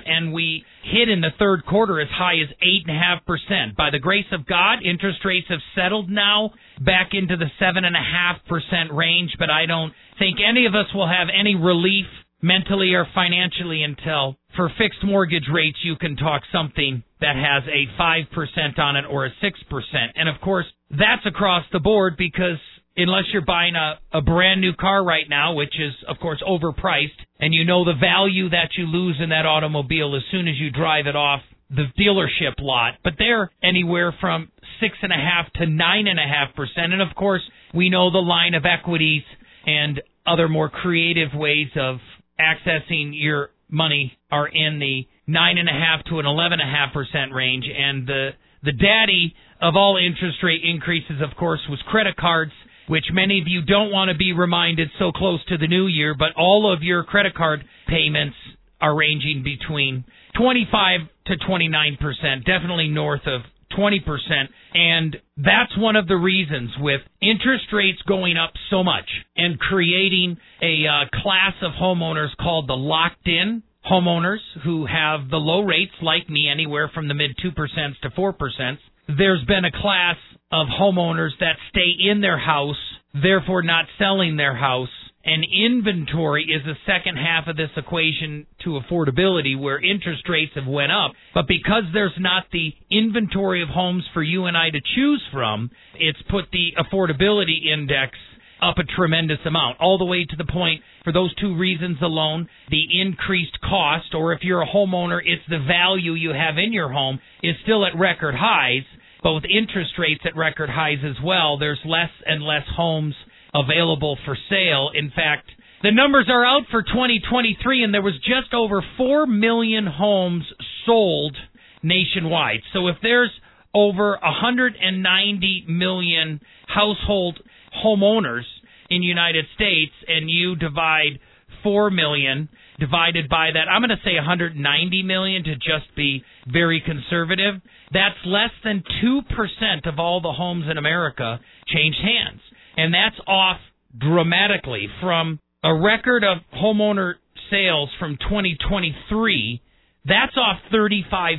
and 0.05 0.33
we 0.33 0.65
hit 0.83 1.07
in 1.07 1.21
the 1.21 1.29
third 1.39 1.65
quarter 1.65 2.01
as 2.01 2.09
high 2.09 2.35
as 2.35 2.49
8.5%. 2.61 3.75
By 3.75 3.89
the 3.91 3.99
grace 3.99 4.25
of 4.31 4.45
God, 4.45 4.79
interest 4.83 5.19
rates 5.23 5.47
have 5.49 5.59
settled 5.75 6.09
now 6.09 6.51
back 6.81 7.11
into 7.13 7.37
the 7.37 7.49
7.5% 7.61 8.93
range, 8.93 9.31
but 9.39 9.49
I 9.49 9.65
don't 9.65 9.93
think 10.23 10.39
any 10.39 10.65
of 10.65 10.73
us 10.73 10.87
will 10.95 11.07
have 11.07 11.27
any 11.37 11.55
relief 11.55 12.05
mentally 12.41 12.93
or 12.93 13.05
financially 13.13 13.83
until 13.83 14.37
for 14.55 14.71
fixed 14.77 15.03
mortgage 15.03 15.47
rates 15.51 15.77
you 15.83 15.95
can 15.97 16.15
talk 16.15 16.41
something 16.51 17.03
that 17.19 17.35
has 17.35 17.63
a 17.67 17.87
5% 17.99 18.79
on 18.79 18.95
it 18.95 19.05
or 19.09 19.25
a 19.25 19.29
6%. 19.29 19.83
And 20.15 20.29
of 20.29 20.39
course, 20.41 20.65
that's 20.89 21.25
across 21.25 21.65
the 21.73 21.79
board 21.79 22.15
because 22.17 22.59
unless 22.95 23.23
you're 23.33 23.45
buying 23.45 23.75
a, 23.75 23.99
a 24.17 24.21
brand 24.21 24.61
new 24.61 24.73
car 24.73 25.03
right 25.03 25.25
now, 25.27 25.55
which 25.55 25.73
is 25.77 25.93
of 26.07 26.17
course 26.19 26.41
overpriced, 26.47 27.19
and 27.39 27.53
you 27.53 27.65
know 27.65 27.83
the 27.83 27.99
value 27.99 28.49
that 28.49 28.69
you 28.77 28.85
lose 28.85 29.17
in 29.21 29.29
that 29.29 29.45
automobile 29.45 30.15
as 30.15 30.23
soon 30.31 30.47
as 30.47 30.55
you 30.57 30.71
drive 30.71 31.05
it 31.05 31.17
off 31.17 31.41
the 31.69 31.85
dealership 31.99 32.53
lot. 32.59 32.93
But 33.03 33.13
they're 33.17 33.51
anywhere 33.61 34.15
from 34.21 34.51
six 34.79 34.95
and 35.01 35.11
a 35.11 35.15
half 35.15 35.51
to 35.53 35.65
nine 35.65 36.07
and 36.07 36.19
a 36.19 36.23
half 36.23 36.55
percent. 36.55 36.93
And 36.93 37.01
of 37.01 37.13
course, 37.15 37.41
we 37.73 37.89
know 37.89 38.09
the 38.11 38.19
line 38.19 38.53
of 38.53 38.63
equities 38.65 39.23
and 39.65 40.01
other 40.25 40.47
more 40.47 40.69
creative 40.69 41.29
ways 41.33 41.67
of 41.75 41.97
accessing 42.39 43.11
your 43.13 43.49
money 43.69 44.17
are 44.31 44.47
in 44.47 44.79
the 44.79 45.07
nine 45.27 45.57
and 45.57 45.69
a 45.69 45.71
half 45.71 46.05
to 46.05 46.19
an 46.19 46.25
eleven 46.25 46.59
and 46.59 46.69
a 46.69 46.71
half 46.71 46.93
percent 46.93 47.33
range. 47.33 47.65
And 47.65 48.07
the 48.07 48.29
the 48.63 48.71
daddy 48.71 49.35
of 49.61 49.75
all 49.75 49.97
interest 49.97 50.37
rate 50.43 50.61
increases, 50.63 51.21
of 51.21 51.37
course, 51.37 51.61
was 51.69 51.79
credit 51.87 52.15
cards 52.15 52.51
which 52.87 53.05
many 53.13 53.39
of 53.39 53.47
you 53.47 53.61
don't 53.61 53.91
want 53.91 54.09
to 54.09 54.17
be 54.17 54.33
reminded 54.33 54.89
so 54.99 55.11
close 55.11 55.39
to 55.47 55.57
the 55.57 55.67
new 55.67 55.87
year, 55.87 56.15
but 56.17 56.35
all 56.35 56.71
of 56.71 56.83
your 56.83 57.03
credit 57.03 57.33
card 57.33 57.63
payments 57.87 58.35
are 58.81 58.95
ranging 58.95 59.43
between 59.43 60.03
25 60.37 60.99
to 61.27 61.37
29 61.47 61.97
percent, 62.01 62.45
definitely 62.45 62.89
north 62.89 63.25
of 63.25 63.41
20 63.75 63.99
percent, 64.01 64.49
and 64.73 65.15
that's 65.37 65.77
one 65.77 65.95
of 65.95 66.07
the 66.07 66.15
reasons 66.15 66.71
with 66.79 67.01
interest 67.21 67.65
rates 67.73 68.01
going 68.07 68.37
up 68.37 68.53
so 68.69 68.83
much 68.83 69.09
and 69.35 69.59
creating 69.59 70.37
a 70.61 70.85
uh, 70.87 71.21
class 71.21 71.53
of 71.61 71.71
homeowners 71.71 72.35
called 72.39 72.67
the 72.67 72.73
locked-in 72.73 73.63
homeowners 73.89 74.39
who 74.63 74.85
have 74.85 75.29
the 75.29 75.37
low 75.37 75.61
rates 75.61 75.93
like 76.01 76.29
me 76.29 76.49
anywhere 76.49 76.89
from 76.93 77.07
the 77.07 77.13
mid 77.13 77.31
2% 77.37 77.53
to 78.01 78.09
4%. 78.09 78.77
There's 79.07 79.43
been 79.45 79.65
a 79.65 79.71
class 79.71 80.15
of 80.51 80.67
homeowners 80.67 81.31
that 81.39 81.57
stay 81.69 82.09
in 82.09 82.21
their 82.21 82.37
house, 82.37 82.77
therefore 83.13 83.63
not 83.63 83.85
selling 83.97 84.37
their 84.37 84.55
house. 84.55 84.89
And 85.25 85.45
inventory 85.45 86.43
is 86.43 86.65
the 86.65 86.75
second 86.85 87.15
half 87.15 87.47
of 87.47 87.55
this 87.55 87.69
equation 87.77 88.45
to 88.65 88.79
affordability 88.81 89.57
where 89.57 89.79
interest 89.79 90.27
rates 90.27 90.51
have 90.55 90.67
went 90.67 90.91
up. 90.91 91.13
But 91.33 91.47
because 91.47 91.83
there's 91.93 92.17
not 92.19 92.45
the 92.51 92.73
inventory 92.91 93.63
of 93.63 93.69
homes 93.69 94.03
for 94.13 94.21
you 94.21 94.45
and 94.45 94.57
I 94.57 94.69
to 94.69 94.81
choose 94.95 95.23
from, 95.31 95.71
it's 95.95 96.21
put 96.29 96.45
the 96.51 96.71
affordability 96.77 97.71
index 97.71 98.17
up 98.61 98.77
a 98.77 98.83
tremendous 98.83 99.39
amount, 99.45 99.79
all 99.79 99.97
the 99.97 100.05
way 100.05 100.25
to 100.25 100.35
the 100.35 100.45
point 100.45 100.81
for 101.03 101.11
those 101.11 101.33
two 101.35 101.55
reasons 101.55 101.97
alone, 102.01 102.47
the 102.69 103.01
increased 103.01 103.59
cost, 103.61 104.13
or 104.13 104.33
if 104.33 104.39
you're 104.41 104.61
a 104.61 104.67
homeowner, 104.67 105.19
it's 105.23 105.43
the 105.49 105.59
value 105.59 106.13
you 106.13 106.31
have 106.31 106.57
in 106.57 106.71
your 106.71 106.89
home, 106.89 107.19
is 107.41 107.55
still 107.63 107.85
at 107.85 107.97
record 107.97 108.35
highs. 108.37 108.83
But 109.21 109.33
with 109.33 109.43
interest 109.45 109.93
rates 109.97 110.21
at 110.25 110.35
record 110.35 110.69
highs 110.69 110.99
as 111.03 111.15
well, 111.23 111.57
there's 111.57 111.79
less 111.85 112.11
and 112.25 112.43
less 112.43 112.63
homes 112.75 113.15
available 113.53 114.17
for 114.25 114.37
sale. 114.49 114.89
In 114.93 115.09
fact, 115.09 115.49
the 115.83 115.91
numbers 115.91 116.27
are 116.29 116.45
out 116.45 116.63
for 116.71 116.81
2023, 116.81 117.83
and 117.83 117.93
there 117.93 118.01
was 118.01 118.17
just 118.19 118.53
over 118.53 118.83
4 118.97 119.27
million 119.27 119.85
homes 119.85 120.45
sold 120.85 121.35
nationwide. 121.83 122.61
So 122.73 122.87
if 122.87 122.95
there's 123.01 123.31
over 123.73 124.17
190 124.21 125.65
million 125.67 126.39
household 126.67 127.39
homeowners 127.83 128.45
in 128.89 129.01
the 129.01 129.07
United 129.07 129.45
States, 129.55 129.91
and 130.07 130.29
you 130.29 130.55
divide 130.55 131.19
4 131.63 131.89
million 131.91 132.49
divided 132.79 133.27
by 133.29 133.49
that, 133.53 133.69
I'm 133.69 133.81
going 133.81 133.89
to 133.89 134.03
say 134.05 134.15
190 134.15 135.03
million 135.03 135.43
to 135.43 135.55
just 135.55 135.93
be 135.95 136.23
very 136.47 136.81
conservative. 136.85 137.55
That's 137.91 138.15
less 138.25 138.51
than 138.63 138.83
2% 139.03 139.87
of 139.87 139.99
all 139.99 140.21
the 140.21 140.31
homes 140.31 140.65
in 140.69 140.77
America 140.77 141.39
changed 141.67 141.99
hands. 141.99 142.39
And 142.77 142.93
that's 142.93 143.19
off 143.27 143.57
dramatically 143.97 144.87
from 145.01 145.39
a 145.63 145.73
record 145.73 146.23
of 146.23 146.39
homeowner 146.53 147.13
sales 147.49 147.89
from 147.99 148.17
2023. 148.17 149.61
That's 150.05 150.35
off 150.37 150.57
35%. 150.73 151.37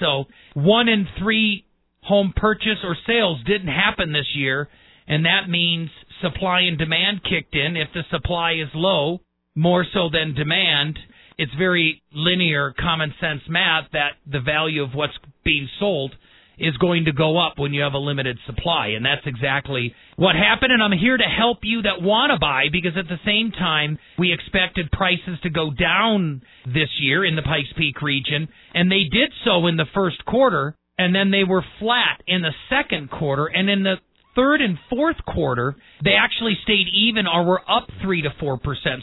So 0.00 0.24
one 0.54 0.88
in 0.88 1.06
three 1.18 1.64
home 2.02 2.32
purchase 2.34 2.78
or 2.84 2.96
sales 3.06 3.38
didn't 3.46 3.68
happen 3.68 4.12
this 4.12 4.34
year. 4.34 4.68
And 5.06 5.24
that 5.24 5.48
means 5.48 5.90
supply 6.22 6.60
and 6.60 6.78
demand 6.78 7.22
kicked 7.24 7.54
in. 7.54 7.76
If 7.76 7.88
the 7.92 8.02
supply 8.10 8.52
is 8.52 8.68
low, 8.74 9.20
more 9.54 9.84
so 9.92 10.08
than 10.10 10.34
demand, 10.34 10.98
it's 11.38 11.52
very 11.58 12.02
linear, 12.14 12.74
common 12.78 13.12
sense 13.20 13.42
math 13.48 13.84
that 13.92 14.12
the 14.30 14.40
value 14.40 14.82
of 14.82 14.94
what's 14.94 15.12
being 15.44 15.68
sold 15.78 16.14
is 16.58 16.76
going 16.76 17.06
to 17.06 17.12
go 17.12 17.38
up 17.38 17.54
when 17.58 17.72
you 17.72 17.82
have 17.82 17.94
a 17.94 17.98
limited 17.98 18.38
supply. 18.46 18.88
And 18.88 19.04
that's 19.04 19.26
exactly 19.26 19.94
what 20.16 20.34
happened. 20.34 20.72
And 20.72 20.82
I'm 20.82 20.98
here 20.98 21.16
to 21.16 21.24
help 21.24 21.58
you 21.62 21.82
that 21.82 22.02
want 22.02 22.32
to 22.32 22.38
buy 22.38 22.66
because 22.70 22.92
at 22.96 23.08
the 23.08 23.20
same 23.24 23.50
time, 23.50 23.98
we 24.18 24.32
expected 24.32 24.90
prices 24.90 25.38
to 25.42 25.50
go 25.50 25.70
down 25.70 26.42
this 26.66 26.90
year 27.00 27.24
in 27.24 27.36
the 27.36 27.42
Pikes 27.42 27.72
Peak 27.76 28.02
region. 28.02 28.48
And 28.74 28.90
they 28.90 29.04
did 29.10 29.32
so 29.44 29.66
in 29.66 29.76
the 29.76 29.86
first 29.94 30.24
quarter. 30.24 30.76
And 30.98 31.14
then 31.14 31.30
they 31.30 31.42
were 31.42 31.64
flat 31.80 32.22
in 32.26 32.42
the 32.42 32.52
second 32.68 33.10
quarter. 33.10 33.46
And 33.46 33.68
in 33.68 33.82
the 33.82 33.96
third 34.34 34.60
and 34.60 34.78
fourth 34.88 35.16
quarter, 35.26 35.76
they 36.02 36.12
actually 36.12 36.56
stayed 36.62 36.86
even 36.94 37.26
or 37.26 37.44
were 37.44 37.60
up 37.70 37.88
3 38.02 38.22
to 38.22 38.30
4%. 38.30 38.58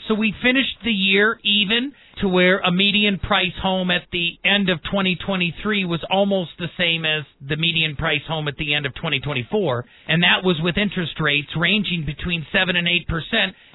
So 0.08 0.14
we 0.16 0.34
finished 0.42 0.78
the 0.84 0.92
year 0.92 1.40
even 1.44 1.94
to 2.22 2.28
where 2.28 2.60
a 2.60 2.72
median 2.72 3.20
price 3.20 3.54
home 3.62 3.92
at 3.92 4.04
the 4.12 4.38
end 4.44 4.70
of 4.70 4.80
2023 4.84 5.86
was 5.86 6.04
almost 6.10 6.52
the 6.58 6.68
same 6.78 7.06
as 7.06 7.24
the 7.48 7.56
median 7.56 7.96
price 7.96 8.22
home 8.28 8.48
at 8.48 8.58
the 8.58 8.74
end 8.74 8.86
of 8.86 8.94
2024. 8.96 9.86
And 10.08 10.24
that 10.24 10.44
was 10.44 10.58
with 10.62 10.78
interest 10.78 11.14
rates 11.20 11.50
ranging 11.58 12.06
between 12.06 12.46
7 12.52 12.76
and 12.76 12.88
8%. 12.88 13.22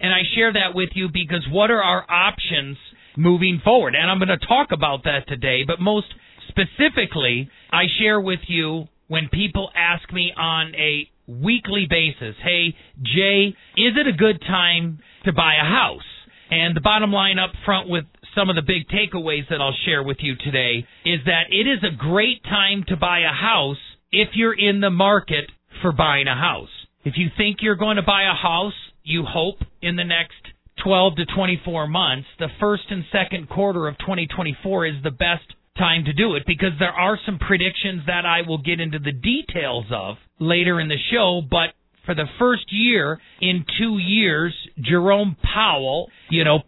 And 0.01 0.13
I 0.13 0.23
share 0.35 0.53
that 0.53 0.75
with 0.75 0.91
you 0.95 1.09
because 1.13 1.47
what 1.51 1.71
are 1.71 1.83
our 1.83 2.05
options 2.11 2.77
moving 3.17 3.61
forward? 3.65 3.95
And 3.95 4.11
I'm 4.11 4.19
going 4.19 4.39
to 4.39 4.47
talk 4.47 4.69
about 4.73 5.05
that 5.05 5.27
today, 5.29 5.63
but 5.67 5.81
most 5.81 6.07
specifically, 6.49 7.49
I 7.73 7.85
share 7.99 8.21
with 8.21 8.41
you 8.47 8.89
when 9.09 9.29
people 9.33 9.71
ask 9.77 10.11
me 10.13 10.33
on 10.37 10.75
a 10.75 11.09
weekly 11.27 11.87
basis, 11.89 12.37
hey, 12.43 12.75
Jay, 13.03 13.55
is 13.77 13.95
it 13.97 14.07
a 14.07 14.13
good 14.13 14.41
time 14.41 15.01
to 15.25 15.33
buy 15.33 15.55
a 15.55 15.65
house? 15.65 16.03
And 16.51 16.77
the 16.77 16.81
bottom 16.81 17.13
line 17.13 17.39
up 17.39 17.51
front 17.65 17.89
with 17.89 18.05
some 18.35 18.51
of 18.51 18.57
the 18.57 18.63
big 18.63 18.89
takeaways 18.89 19.49
that 19.51 19.61
I'll 19.61 19.77
share 19.85 20.03
with 20.03 20.19
you 20.21 20.35
today 20.37 20.87
is 21.05 21.21
that 21.27 21.45
it 21.51 21.67
is 21.67 21.83
a 21.83 21.97
great 21.97 22.43
time 22.45 22.85
to 22.89 22.97
buy 22.97 23.21
a 23.21 23.33
house 23.33 23.79
if 24.13 24.29
you're 24.35 24.57
in 24.57 24.81
the 24.81 24.91
market 24.91 25.51
for 25.83 25.93
buying 25.93 26.29
a 26.29 26.35
house. 26.35 26.69
If 27.05 27.15
you 27.17 27.29
think 27.37 27.59
you're 27.61 27.77
going 27.77 27.97
to 27.97 28.03
buy 28.03 28.25
a 28.25 28.35
house, 28.35 28.75
you 29.03 29.25
hope 29.27 29.57
in 29.83 29.97
the 29.97 30.05
next 30.05 30.35
12 30.83 31.17
to 31.17 31.27
24 31.27 31.87
months, 31.87 32.27
the 32.39 32.49
first 32.61 32.85
and 32.91 33.05
second 33.13 33.49
quarter 33.49 33.89
of 33.89 33.99
2024 33.99 34.87
is 34.87 34.95
the 35.03 35.11
best 35.11 35.45
time 35.77 36.05
to 36.05 36.13
do 36.13 36.35
it 36.35 36.45
because 36.47 36.73
there 36.79 36.93
are 36.93 37.19
some 37.27 37.39
predictions 37.39 38.03
that 38.07 38.25
I 38.25 38.43
will 38.47 38.59
get 38.59 38.81
into 38.81 38.99
the 38.99 39.13
details 39.13 39.87
of 39.93 40.17
later 40.39 40.81
in 40.81 40.89
the 40.89 40.99
show, 41.13 41.43
but 41.49 41.75
for 42.07 42.15
the 42.15 42.27
first 42.39 42.67
year 42.71 43.19
in 43.41 43.65
two 43.79 43.99
years, 43.99 44.55
Jerome 44.81 45.37
Powell, 45.43 46.11
you 46.31 46.45
know, 46.45 46.61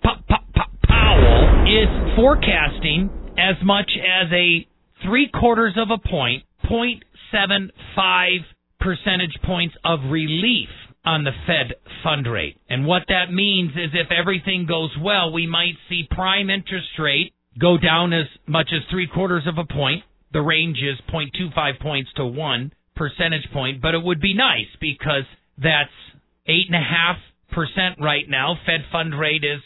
Powell, 0.89 1.67
is 1.67 2.17
forecasting 2.17 3.11
as 3.39 3.57
much 3.65 3.91
as 3.97 4.33
a 4.33 4.67
three 5.05 5.29
quarters 5.29 5.75
of 5.77 5.89
a 5.91 6.09
point, 6.09 6.43
0.75 6.71 8.39
percentage 8.81 9.39
points 9.45 9.75
of 9.85 10.01
relief 10.11 10.69
on 11.05 11.23
the 11.23 11.33
Fed 11.47 11.75
fund 12.03 12.27
rate. 12.27 12.57
And 12.69 12.87
what 12.87 13.03
that 13.09 13.33
means 13.33 13.71
is 13.73 13.91
if 13.95 14.11
everything 14.11 14.67
goes 14.67 14.91
well, 15.01 15.33
we 15.33 15.47
might 15.47 15.75
see 15.89 16.09
prime 16.11 16.51
interest 16.51 16.89
rate 16.99 17.33
go 17.61 17.79
down 17.79 18.13
as 18.13 18.27
much 18.47 18.69
as 18.73 18.83
three 18.91 19.07
quarters 19.07 19.45
of 19.47 19.59
a 19.59 19.65
point. 19.65 20.05
The 20.33 20.43
range 20.43 20.79
is 20.79 20.99
0.25 21.13 21.81
points 21.81 22.11
to 22.17 22.27
one 22.27 22.73
percentage 22.95 23.51
point, 23.53 23.81
but 23.81 23.95
it 23.95 24.03
would 24.03 24.21
be 24.21 24.35
nice 24.35 24.69
because 24.81 25.25
that's 25.59 25.91
eight 26.47 26.67
and 26.67 26.75
a 26.75 26.79
half 26.79 27.17
percent 27.53 28.01
right 28.01 28.29
now. 28.29 28.57
Fed 28.67 28.85
fund 28.91 29.19
rate 29.19 29.45
is 29.45 29.61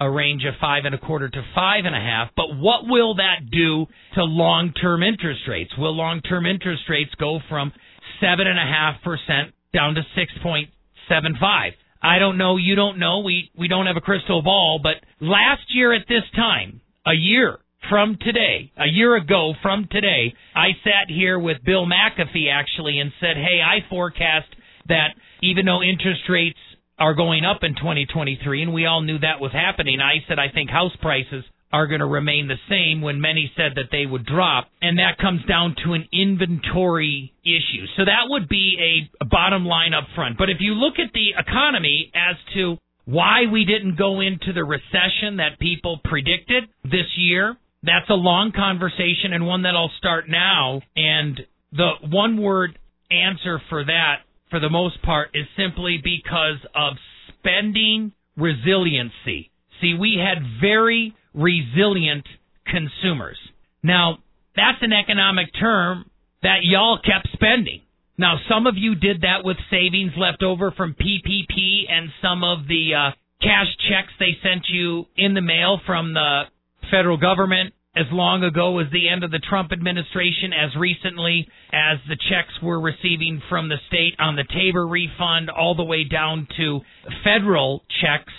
a 0.00 0.10
range 0.10 0.44
of 0.44 0.54
five 0.60 0.84
and 0.84 0.94
a 0.94 0.98
quarter 0.98 1.28
to 1.28 1.42
five 1.54 1.84
and 1.84 1.94
a 1.94 2.00
half. 2.00 2.30
But 2.36 2.56
what 2.56 2.86
will 2.86 3.14
that 3.16 3.50
do 3.50 3.86
to 4.14 4.24
long 4.24 4.72
term 4.72 5.02
interest 5.02 5.42
rates? 5.48 5.72
Will 5.78 5.94
long 5.94 6.20
term 6.20 6.44
interest 6.44 6.82
rates 6.88 7.14
go 7.18 7.38
from 7.48 7.72
seven 8.20 8.46
and 8.46 8.58
a 8.58 8.62
half 8.62 9.02
percent 9.02 9.54
down 9.72 9.94
to 9.94 10.02
six 10.14 10.32
point 10.42 10.70
seven 11.08 11.36
five? 11.40 11.72
I 12.02 12.18
don't 12.18 12.36
know. 12.36 12.56
You 12.56 12.74
don't 12.74 12.98
know. 12.98 13.20
We 13.20 13.50
we 13.56 13.68
don't 13.68 13.86
have 13.86 13.96
a 13.96 14.00
crystal 14.00 14.42
ball. 14.42 14.80
But 14.82 14.96
last 15.20 15.62
year 15.68 15.92
at 15.92 16.08
this 16.08 16.24
time, 16.34 16.80
a 17.06 17.14
year 17.14 17.58
from 17.88 18.16
today, 18.20 18.70
a 18.76 18.86
year 18.86 19.16
ago 19.16 19.54
from 19.60 19.88
today, 19.90 20.34
I 20.54 20.68
sat 20.84 21.08
here 21.08 21.38
with 21.38 21.64
Bill 21.64 21.86
McAfee 21.86 22.50
actually 22.52 22.98
and 23.00 23.12
said, 23.20 23.36
"Hey, 23.36 23.60
I 23.60 23.80
forecast 23.88 24.48
that 24.88 25.14
even 25.42 25.66
though 25.66 25.82
interest 25.82 26.28
rates 26.28 26.58
are 26.98 27.14
going 27.14 27.44
up 27.44 27.64
in 27.64 27.74
2023, 27.74 28.62
and 28.62 28.72
we 28.72 28.86
all 28.86 29.00
knew 29.00 29.18
that 29.18 29.40
was 29.40 29.52
happening. 29.52 30.00
I 30.00 30.22
said 30.28 30.38
I 30.38 30.48
think 30.48 30.70
house 30.70 30.94
prices 31.00 31.44
are 31.72 31.86
going 31.86 32.00
to 32.00 32.06
remain 32.06 32.48
the 32.48 32.60
same 32.68 33.00
when 33.00 33.20
many 33.20 33.50
said 33.56 33.72
that 33.76 33.88
they 33.90 34.04
would 34.04 34.26
drop, 34.26 34.68
and 34.82 34.98
that 34.98 35.16
comes 35.18 35.42
down 35.46 35.74
to 35.84 35.94
an 35.94 36.06
inventory 36.12 37.32
issue. 37.42 37.86
So 37.96 38.04
that 38.04 38.28
would 38.28 38.48
be 38.48 39.08
a 39.20 39.24
bottom 39.24 39.64
line 39.64 39.94
up 39.94 40.04
front. 40.14 40.36
But 40.36 40.50
if 40.50 40.58
you 40.60 40.74
look 40.74 40.98
at 40.98 41.12
the 41.14 41.30
economy 41.38 42.12
as 42.14 42.36
to 42.54 42.76
why 43.04 43.42
we 43.52 43.64
didn't 43.64 43.96
go 43.96 44.20
into 44.20 44.52
the 44.52 44.64
recession 44.64 45.36
that 45.38 45.58
people 45.58 46.00
predicted 46.04 46.64
this 46.84 47.06
year, 47.16 47.56
that's 47.82 48.08
a 48.10 48.14
long 48.14 48.52
conversation 48.54 49.32
and 49.32 49.46
one 49.46 49.62
that 49.62 49.74
I'll 49.74 49.90
start 49.98 50.28
now. 50.28 50.82
And 50.94 51.40
the 51.72 51.90
one 52.10 52.40
word 52.40 52.78
answer 53.10 53.60
for 53.68 53.84
that 53.84 54.22
for 54.52 54.60
the 54.60 54.70
most 54.70 55.02
part, 55.02 55.30
is 55.34 55.46
simply 55.56 55.98
because 56.04 56.60
of 56.76 56.92
spending 57.28 58.12
resiliency. 58.36 59.50
See, 59.80 59.96
we 59.98 60.22
had 60.22 60.60
very 60.60 61.14
resilient 61.34 62.26
consumers. 62.66 63.38
Now, 63.82 64.18
that's 64.54 64.78
an 64.82 64.92
economic 64.92 65.46
term 65.58 66.04
that 66.42 66.58
y'all 66.62 66.98
kept 66.98 67.32
spending. 67.32 67.80
Now, 68.18 68.36
some 68.48 68.66
of 68.66 68.74
you 68.76 68.94
did 68.94 69.22
that 69.22 69.44
with 69.44 69.56
savings 69.70 70.12
left 70.16 70.42
over 70.42 70.70
from 70.70 70.94
PPP 70.94 71.90
and 71.90 72.10
some 72.20 72.44
of 72.44 72.66
the 72.68 72.94
uh, 72.94 73.10
cash 73.40 73.68
checks 73.88 74.12
they 74.18 74.36
sent 74.42 74.66
you 74.68 75.06
in 75.16 75.34
the 75.34 75.40
mail 75.40 75.80
from 75.86 76.14
the 76.14 76.42
federal 76.90 77.16
government 77.16 77.74
as 77.94 78.06
long 78.10 78.42
ago 78.42 78.78
as 78.78 78.86
the 78.90 79.08
end 79.08 79.22
of 79.22 79.30
the 79.30 79.38
Trump 79.38 79.70
administration, 79.70 80.52
as 80.52 80.74
recently 80.78 81.46
as 81.72 81.98
the 82.08 82.16
checks 82.16 82.52
we're 82.62 82.80
receiving 82.80 83.42
from 83.50 83.68
the 83.68 83.76
state 83.88 84.14
on 84.18 84.34
the 84.34 84.44
Tabor 84.44 84.86
refund, 84.86 85.50
all 85.50 85.74
the 85.74 85.84
way 85.84 86.04
down 86.04 86.48
to 86.56 86.80
federal 87.22 87.82
checks 88.00 88.32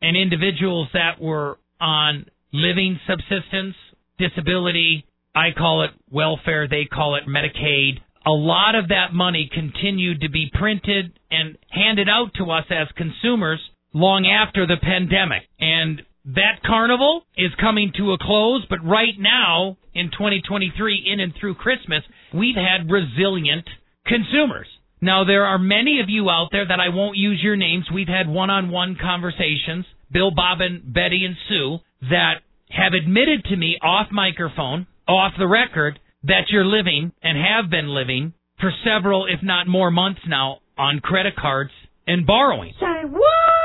and 0.00 0.16
individuals 0.16 0.88
that 0.92 1.20
were 1.20 1.58
on 1.80 2.26
living 2.52 3.00
subsistence, 3.08 3.74
disability, 4.18 5.04
I 5.34 5.48
call 5.56 5.82
it 5.82 5.90
welfare, 6.10 6.68
they 6.68 6.84
call 6.84 7.16
it 7.16 7.24
Medicaid. 7.28 7.98
A 8.26 8.30
lot 8.30 8.74
of 8.74 8.88
that 8.88 9.12
money 9.12 9.50
continued 9.52 10.20
to 10.20 10.28
be 10.28 10.50
printed 10.52 11.18
and 11.30 11.56
handed 11.70 12.08
out 12.08 12.34
to 12.34 12.50
us 12.50 12.64
as 12.70 12.88
consumers 12.96 13.60
long 13.94 14.26
after 14.26 14.66
the 14.66 14.76
pandemic. 14.80 15.42
And 15.58 16.02
that 16.26 16.62
carnival 16.64 17.22
is 17.36 17.50
coming 17.60 17.92
to 17.96 18.12
a 18.12 18.18
close, 18.18 18.64
but 18.68 18.84
right 18.84 19.18
now 19.18 19.78
in 19.94 20.10
2023, 20.10 21.08
in 21.12 21.20
and 21.20 21.32
through 21.38 21.54
Christmas, 21.54 22.02
we've 22.34 22.56
had 22.56 22.90
resilient 22.90 23.66
consumers. 24.06 24.66
Now, 25.00 25.24
there 25.24 25.46
are 25.46 25.58
many 25.58 26.00
of 26.00 26.10
you 26.10 26.28
out 26.28 26.48
there 26.52 26.66
that 26.66 26.78
I 26.78 26.90
won't 26.90 27.16
use 27.16 27.40
your 27.42 27.56
names. 27.56 27.86
We've 27.92 28.06
had 28.06 28.28
one 28.28 28.50
on 28.50 28.70
one 28.70 28.96
conversations, 29.00 29.86
Bill, 30.12 30.30
Bob, 30.30 30.60
and 30.60 30.92
Betty 30.92 31.24
and 31.24 31.36
Sue, 31.48 31.78
that 32.10 32.40
have 32.68 32.92
admitted 32.92 33.44
to 33.44 33.56
me 33.56 33.78
off 33.82 34.08
microphone, 34.12 34.86
off 35.08 35.32
the 35.38 35.48
record, 35.48 35.98
that 36.24 36.44
you're 36.50 36.64
living 36.64 37.12
and 37.22 37.38
have 37.38 37.70
been 37.70 37.88
living 37.88 38.34
for 38.60 38.70
several, 38.84 39.26
if 39.26 39.42
not 39.42 39.66
more 39.66 39.90
months 39.90 40.20
now, 40.28 40.58
on 40.76 41.00
credit 41.00 41.34
cards 41.36 41.70
and 42.06 42.26
borrowing. 42.26 42.72
Say 42.80 43.08
what? 43.08 43.22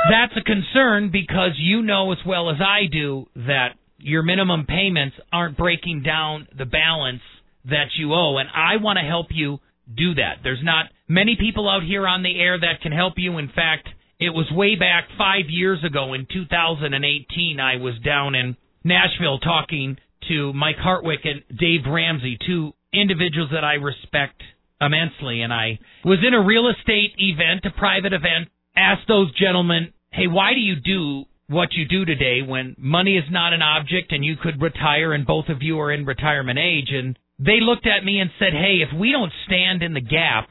That's 0.09 0.33
a 0.37 0.43
concern 0.43 1.09
because 1.11 1.51
you 1.57 1.81
know 1.81 2.11
as 2.11 2.19
well 2.25 2.49
as 2.49 2.57
I 2.61 2.85
do 2.91 3.27
that 3.35 3.69
your 3.97 4.23
minimum 4.23 4.65
payments 4.67 5.15
aren't 5.31 5.57
breaking 5.57 6.03
down 6.03 6.47
the 6.57 6.65
balance 6.65 7.21
that 7.65 7.87
you 7.97 8.13
owe. 8.13 8.37
And 8.37 8.49
I 8.53 8.81
want 8.81 8.97
to 8.97 9.07
help 9.07 9.27
you 9.31 9.59
do 9.95 10.15
that. 10.15 10.37
There's 10.43 10.61
not 10.63 10.87
many 11.07 11.37
people 11.39 11.69
out 11.69 11.83
here 11.83 12.07
on 12.07 12.23
the 12.23 12.39
air 12.39 12.59
that 12.59 12.81
can 12.81 12.91
help 12.91 13.13
you. 13.17 13.37
In 13.37 13.47
fact, 13.47 13.87
it 14.19 14.29
was 14.29 14.45
way 14.51 14.75
back 14.75 15.05
five 15.17 15.49
years 15.49 15.83
ago 15.83 16.13
in 16.13 16.27
2018. 16.31 17.59
I 17.59 17.77
was 17.77 17.95
down 18.03 18.35
in 18.35 18.55
Nashville 18.83 19.39
talking 19.39 19.97
to 20.29 20.53
Mike 20.53 20.77
Hartwick 20.77 21.25
and 21.25 21.43
Dave 21.57 21.81
Ramsey, 21.87 22.37
two 22.45 22.73
individuals 22.93 23.49
that 23.53 23.63
I 23.63 23.73
respect 23.73 24.41
immensely. 24.81 25.41
And 25.41 25.53
I 25.53 25.79
was 26.03 26.19
in 26.25 26.33
a 26.33 26.43
real 26.43 26.69
estate 26.69 27.13
event, 27.17 27.65
a 27.65 27.77
private 27.77 28.13
event, 28.13 28.49
asked 28.75 29.07
those 29.07 29.33
gentlemen 29.35 29.93
hey, 30.15 30.27
why 30.27 30.53
do 30.53 30.59
you 30.59 30.75
do 30.75 31.25
what 31.47 31.73
you 31.73 31.85
do 31.85 32.05
today 32.05 32.41
when 32.41 32.75
money 32.77 33.17
is 33.17 33.25
not 33.29 33.53
an 33.53 33.61
object 33.61 34.11
and 34.11 34.23
you 34.23 34.35
could 34.41 34.61
retire 34.61 35.13
and 35.13 35.27
both 35.27 35.49
of 35.49 35.61
you 35.61 35.79
are 35.79 35.91
in 35.91 36.05
retirement 36.05 36.57
age? 36.57 36.89
And 36.91 37.19
they 37.37 37.59
looked 37.59 37.85
at 37.85 38.03
me 38.03 38.19
and 38.19 38.29
said, 38.39 38.53
hey, 38.53 38.77
if 38.81 38.97
we 38.97 39.11
don't 39.11 39.31
stand 39.45 39.83
in 39.83 39.93
the 39.93 40.01
gap, 40.01 40.49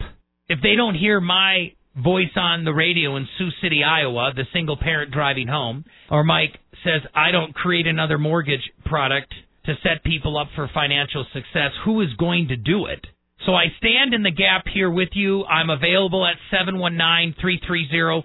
if 0.49 0.61
they 0.63 0.77
don't 0.77 0.95
hear 0.95 1.21
my 1.21 1.73
voice 1.97 2.37
on 2.37 2.65
the 2.65 2.75
radio 2.75 3.17
in 3.17 3.27
Sioux 3.39 3.51
City, 3.63 3.83
Iowa, 3.83 4.33
the 4.35 4.45
single 4.53 4.77
parent 4.77 5.13
driving 5.13 5.49
home, 5.49 5.85
or 6.11 6.25
Mike 6.25 6.59
says, 6.83 7.01
I 7.15 7.31
don't 7.31 7.55
create 7.55 7.87
another 7.87 8.19
mortgage 8.19 8.71
product 8.85 9.33
to 9.67 9.75
set 9.83 10.05
people 10.05 10.37
up 10.39 10.49
for 10.55 10.69
financial 10.73 11.25
success, 11.33 11.73
who 11.85 12.01
is 12.01 12.13
going 12.19 12.49
to 12.49 12.57
do 12.57 12.87
it? 12.87 13.07
So 13.47 13.55
I 13.55 13.67
stand 13.79 14.15
in 14.15 14.23
the 14.23 14.31
gap 14.31 14.65
here 14.73 14.91
with 14.91 15.11
you. 15.13 15.45
I'm 15.45 15.69
available 15.71 16.27
at 16.27 16.37
719-330-1457. 16.53 18.25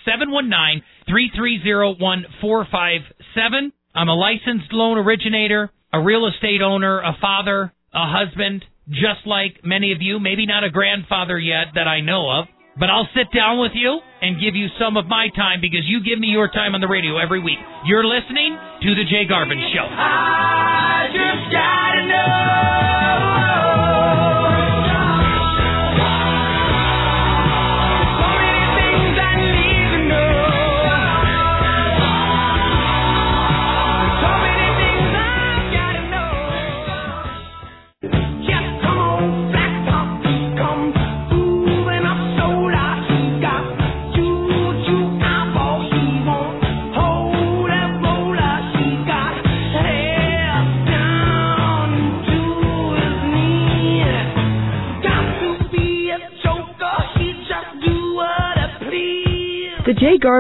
719-330-1457. 1.10 3.74
I'm 3.94 4.08
a 4.08 4.16
licensed 4.16 4.72
loan 4.72 4.98
originator, 4.98 5.70
a 5.92 6.00
real 6.02 6.26
estate 6.28 6.62
owner, 6.62 7.02
a 7.02 7.18
father, 7.20 7.74
a 7.94 8.08
husband, 8.08 8.66
just 8.90 9.26
like 9.26 9.64
many 9.64 9.92
of 9.92 10.02
you, 10.02 10.20
maybe 10.20 10.46
not 10.46 10.64
a 10.64 10.70
grandfather 10.70 11.38
yet 11.38 11.76
that 11.76 11.88
I 11.88 12.02
know 12.02 12.30
of, 12.30 12.46
but 12.80 12.90
I'll 12.90 13.08
sit 13.16 13.28
down 13.36 13.60
with 13.60 13.74
you 13.76 14.00
and 14.22 14.40
give 14.40 14.56
you 14.56 14.68
some 14.80 14.96
of 14.98 15.08
my 15.08 15.28
time 15.36 15.60
because 15.62 15.84
you 15.86 16.04
give 16.04 16.20
me 16.20 16.28
your 16.28 16.48
time 16.48 16.74
on 16.74 16.82
the 16.82 16.88
radio 16.88 17.18
every 17.18 17.42
week. 17.42 17.60
You're 17.86 18.06
listening 18.06 18.58
to 18.82 18.96
The 18.96 19.04
Jay 19.04 19.28
Garvens 19.28 19.74
Show. 19.74 19.88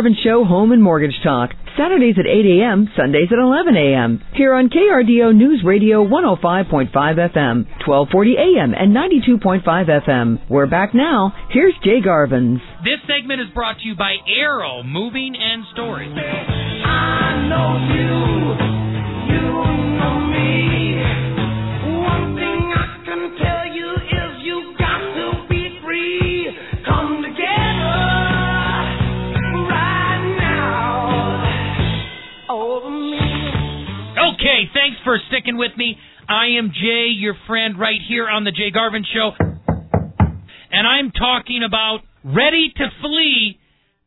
The 0.01 0.09
Jay 0.09 0.13
Garvens 0.13 0.23
Show 0.23 0.45
Home 0.45 0.71
and 0.71 0.81
Mortgage 0.81 1.13
Talk. 1.23 1.51
Saturdays 1.77 2.15
at 2.17 2.25
8 2.25 2.59
a.m., 2.59 2.89
Sundays 2.97 3.29
at 3.31 3.37
11 3.37 3.75
a.m. 3.77 4.21
Here 4.33 4.53
on 4.53 4.69
KRDO 4.69 5.35
News 5.35 5.61
Radio 5.63 6.03
105.5 6.03 6.91
FM, 6.91 7.65
1240 7.85 8.35
a.m. 8.35 8.73
and 8.73 8.95
92.5 8.95 9.61
FM. 9.63 10.49
We're 10.49 10.65
back 10.65 10.95
now. 10.95 11.33
Here's 11.51 11.75
Jay 11.83 12.01
Garvens. 12.03 12.59
This 12.83 12.99
segment 13.07 13.41
is 13.41 13.47
brought 13.53 13.77
to 13.79 13.87
you 13.87 13.95
by 13.95 14.15
Arrow 14.27 14.83
Moving 14.83 15.35
and 15.39 15.63
Storage. 15.73 16.09
I 16.09 17.47
know 17.47 17.69
you, 17.93 19.35
you 19.35 19.41
know 19.99 20.19
me. 20.33 20.41
Okay, 34.61 34.69
thanks 34.73 34.97
for 35.03 35.17
sticking 35.29 35.57
with 35.57 35.71
me. 35.75 35.97
I 36.29 36.57
am 36.59 36.71
Jay, 36.71 37.07
your 37.17 37.35
friend, 37.47 37.79
right 37.79 37.99
here 38.07 38.29
on 38.29 38.43
the 38.43 38.51
Jay 38.51 38.69
Garvens 38.71 39.07
Show. 39.11 39.31
And 40.71 40.87
I'm 40.87 41.11
talking 41.11 41.63
about 41.65 42.01
Ready 42.23 42.71
to 42.75 42.87
Flee 43.01 43.59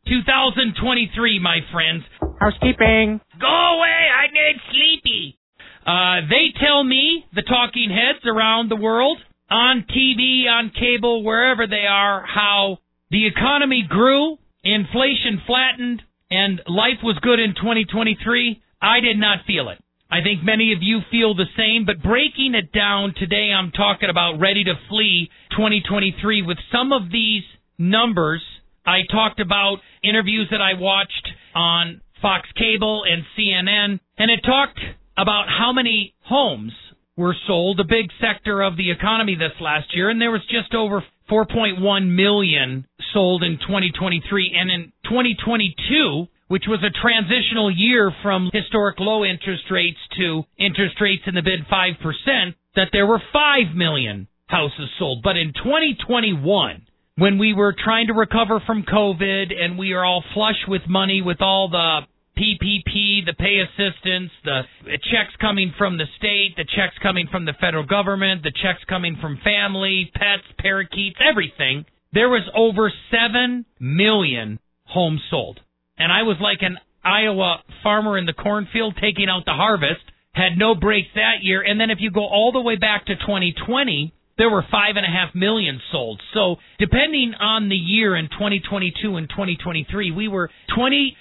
2023, 0.07 1.39
my 1.39 1.59
friends. 1.73 2.03
Housekeeping. 2.39 3.19
Go 3.39 3.47
away, 3.47 3.99
I 4.15 4.31
need 4.31 4.55
sleepy. 4.71 5.37
Uh, 5.85 6.29
they 6.29 6.57
tell 6.65 6.83
me, 6.83 7.25
the 7.33 7.41
talking 7.41 7.89
heads 7.89 8.25
around 8.25 8.71
the 8.71 8.77
world, 8.77 9.17
on 9.49 9.83
TV, 9.89 10.47
on 10.47 10.71
cable, 10.71 11.23
wherever 11.23 11.67
they 11.67 11.85
are, 11.85 12.23
how 12.25 12.77
the 13.11 13.27
economy 13.27 13.85
grew, 13.89 14.37
inflation 14.63 15.41
flattened, 15.45 16.01
and 16.31 16.61
life 16.67 17.03
was 17.03 17.19
good 17.21 17.39
in 17.41 17.55
2023. 17.55 18.61
I 18.81 19.01
did 19.01 19.17
not 19.17 19.39
feel 19.45 19.67
it. 19.67 19.79
I 20.11 20.21
think 20.21 20.43
many 20.43 20.71
of 20.73 20.79
you 20.81 20.99
feel 21.09 21.33
the 21.33 21.49
same, 21.57 21.85
but 21.85 22.01
breaking 22.01 22.53
it 22.53 22.71
down 22.71 23.13
today, 23.17 23.51
I'm 23.51 23.71
talking 23.71 24.09
about 24.09 24.39
ready 24.39 24.63
to 24.63 24.73
flee 24.87 25.29
2023 25.51 26.43
with 26.43 26.57
some 26.71 26.91
of 26.91 27.11
these 27.11 27.43
numbers. 27.77 28.41
I 28.85 28.99
talked 29.11 29.39
about 29.39 29.77
interviews 30.03 30.47
that 30.51 30.61
I 30.61 30.79
watched 30.79 31.27
on 31.55 32.01
Fox 32.21 32.47
Cable 32.55 33.03
and 33.03 33.23
CNN, 33.37 33.99
and 34.17 34.31
it 34.31 34.41
talked 34.45 34.79
about 35.17 35.45
how 35.49 35.73
many 35.73 36.13
homes 36.23 36.73
were 37.17 37.35
sold, 37.47 37.79
a 37.79 37.83
big 37.83 38.11
sector 38.21 38.61
of 38.61 38.77
the 38.77 38.91
economy 38.91 39.35
this 39.35 39.59
last 39.59 39.95
year, 39.95 40.09
and 40.09 40.21
there 40.21 40.31
was 40.31 40.45
just 40.51 40.75
over 40.75 41.03
4.1 41.29 42.15
million 42.15 42.85
sold 43.13 43.43
in 43.43 43.57
2023. 43.57 44.55
And 44.55 44.69
in 44.69 44.91
2022, 45.05 46.27
which 46.47 46.65
was 46.67 46.83
a 46.83 47.01
transitional 47.01 47.71
year 47.71 48.11
from 48.21 48.49
historic 48.53 48.99
low 48.99 49.25
interest 49.25 49.63
rates 49.71 49.97
to 50.17 50.43
interest 50.57 50.95
rates 51.01 51.23
in 51.25 51.35
the 51.35 51.41
mid 51.41 51.67
5%, 51.71 52.53
that 52.75 52.89
there 52.91 53.07
were 53.07 53.21
5 53.33 53.75
million 53.75 54.27
houses 54.47 54.89
sold. 54.99 55.23
But 55.23 55.37
in 55.37 55.53
2021, 55.53 56.85
when 57.17 57.37
we 57.37 57.53
were 57.53 57.73
trying 57.73 58.07
to 58.07 58.13
recover 58.13 58.59
from 58.65 58.83
COVID 58.83 59.53
and 59.53 59.77
we 59.77 59.93
are 59.93 60.05
all 60.05 60.23
flush 60.33 60.61
with 60.67 60.81
money 60.87 61.21
with 61.21 61.41
all 61.41 61.69
the 61.69 62.01
PPP, 62.37 63.25
the 63.25 63.33
pay 63.37 63.59
assistance, 63.61 64.31
the 64.43 64.63
checks 64.85 65.33
coming 65.39 65.73
from 65.77 65.97
the 65.97 66.05
state, 66.17 66.55
the 66.57 66.65
checks 66.65 66.95
coming 67.01 67.27
from 67.31 67.45
the 67.45 67.53
federal 67.59 67.85
government, 67.85 68.43
the 68.43 68.51
checks 68.51 68.83
coming 68.89 69.17
from 69.21 69.39
family, 69.43 70.11
pets, 70.13 70.43
parakeets, 70.59 71.17
everything, 71.27 71.85
there 72.11 72.29
was 72.29 72.43
over 72.53 72.91
7 73.09 73.65
million 73.79 74.59
homes 74.83 75.21
sold. 75.29 75.61
And 75.97 76.11
I 76.11 76.23
was 76.23 76.37
like 76.41 76.59
an 76.61 76.77
Iowa 77.03 77.63
farmer 77.83 78.17
in 78.17 78.25
the 78.25 78.33
cornfield 78.33 78.97
taking 79.01 79.29
out 79.29 79.45
the 79.45 79.53
harvest, 79.53 80.01
had 80.33 80.57
no 80.57 80.75
breaks 80.75 81.09
that 81.15 81.41
year. 81.41 81.61
And 81.61 81.79
then 81.79 81.89
if 81.91 81.99
you 82.01 82.11
go 82.11 82.25
all 82.25 82.51
the 82.51 82.61
way 82.61 82.75
back 82.75 83.05
to 83.05 83.15
2020, 83.15 84.13
there 84.37 84.49
were 84.49 84.65
five 84.69 84.97
and 84.97 85.05
a 85.05 85.09
half 85.09 85.33
million 85.33 85.79
sold. 85.91 86.21
So 86.33 86.57
depending 86.77 87.33
on 87.39 87.69
the 87.69 87.75
year 87.75 88.15
in 88.15 88.27
2022 88.27 89.15
and 89.15 89.29
2023, 89.29 90.11
we 90.11 90.27
were 90.27 90.49
20% 90.77 91.11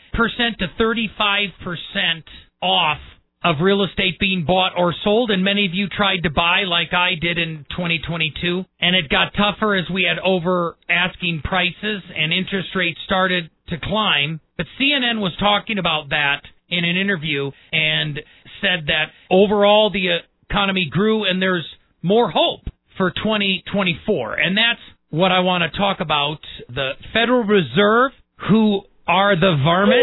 to 0.58 0.66
35% 0.80 2.22
off 2.60 2.98
of 3.44 3.56
real 3.60 3.84
estate 3.84 4.18
being 4.18 4.44
bought 4.46 4.72
or 4.76 4.94
sold, 5.04 5.30
and 5.30 5.44
many 5.44 5.66
of 5.66 5.74
you 5.74 5.86
tried 5.86 6.22
to 6.22 6.30
buy 6.30 6.62
like 6.66 6.94
I 6.94 7.10
did 7.20 7.36
in 7.36 7.66
2022, 7.70 8.64
and 8.80 8.96
it 8.96 9.10
got 9.10 9.34
tougher 9.34 9.74
as 9.74 9.84
we 9.92 10.08
had 10.08 10.18
over 10.18 10.76
asking 10.88 11.42
prices 11.44 12.02
and 12.16 12.32
interest 12.32 12.70
rates 12.74 12.98
started 13.04 13.50
to 13.68 13.76
climb. 13.78 14.40
But 14.56 14.66
CNN 14.80 15.20
was 15.20 15.32
talking 15.38 15.78
about 15.78 16.10
that 16.10 16.42
in 16.68 16.84
an 16.84 16.96
interview 16.96 17.50
and 17.72 18.20
said 18.60 18.86
that 18.86 19.06
overall 19.30 19.90
the 19.90 20.18
economy 20.48 20.88
grew 20.90 21.24
and 21.24 21.40
there's 21.40 21.66
more 22.02 22.30
hope 22.30 22.60
for 22.96 23.10
2024. 23.10 24.34
And 24.34 24.56
that's 24.56 24.80
what 25.10 25.32
I 25.32 25.40
want 25.40 25.62
to 25.62 25.78
talk 25.78 26.00
about. 26.00 26.38
The 26.68 26.92
Federal 27.12 27.44
Reserve, 27.44 28.12
who 28.48 28.82
are 29.06 29.36
the 29.36 29.56
varmint 29.62 30.02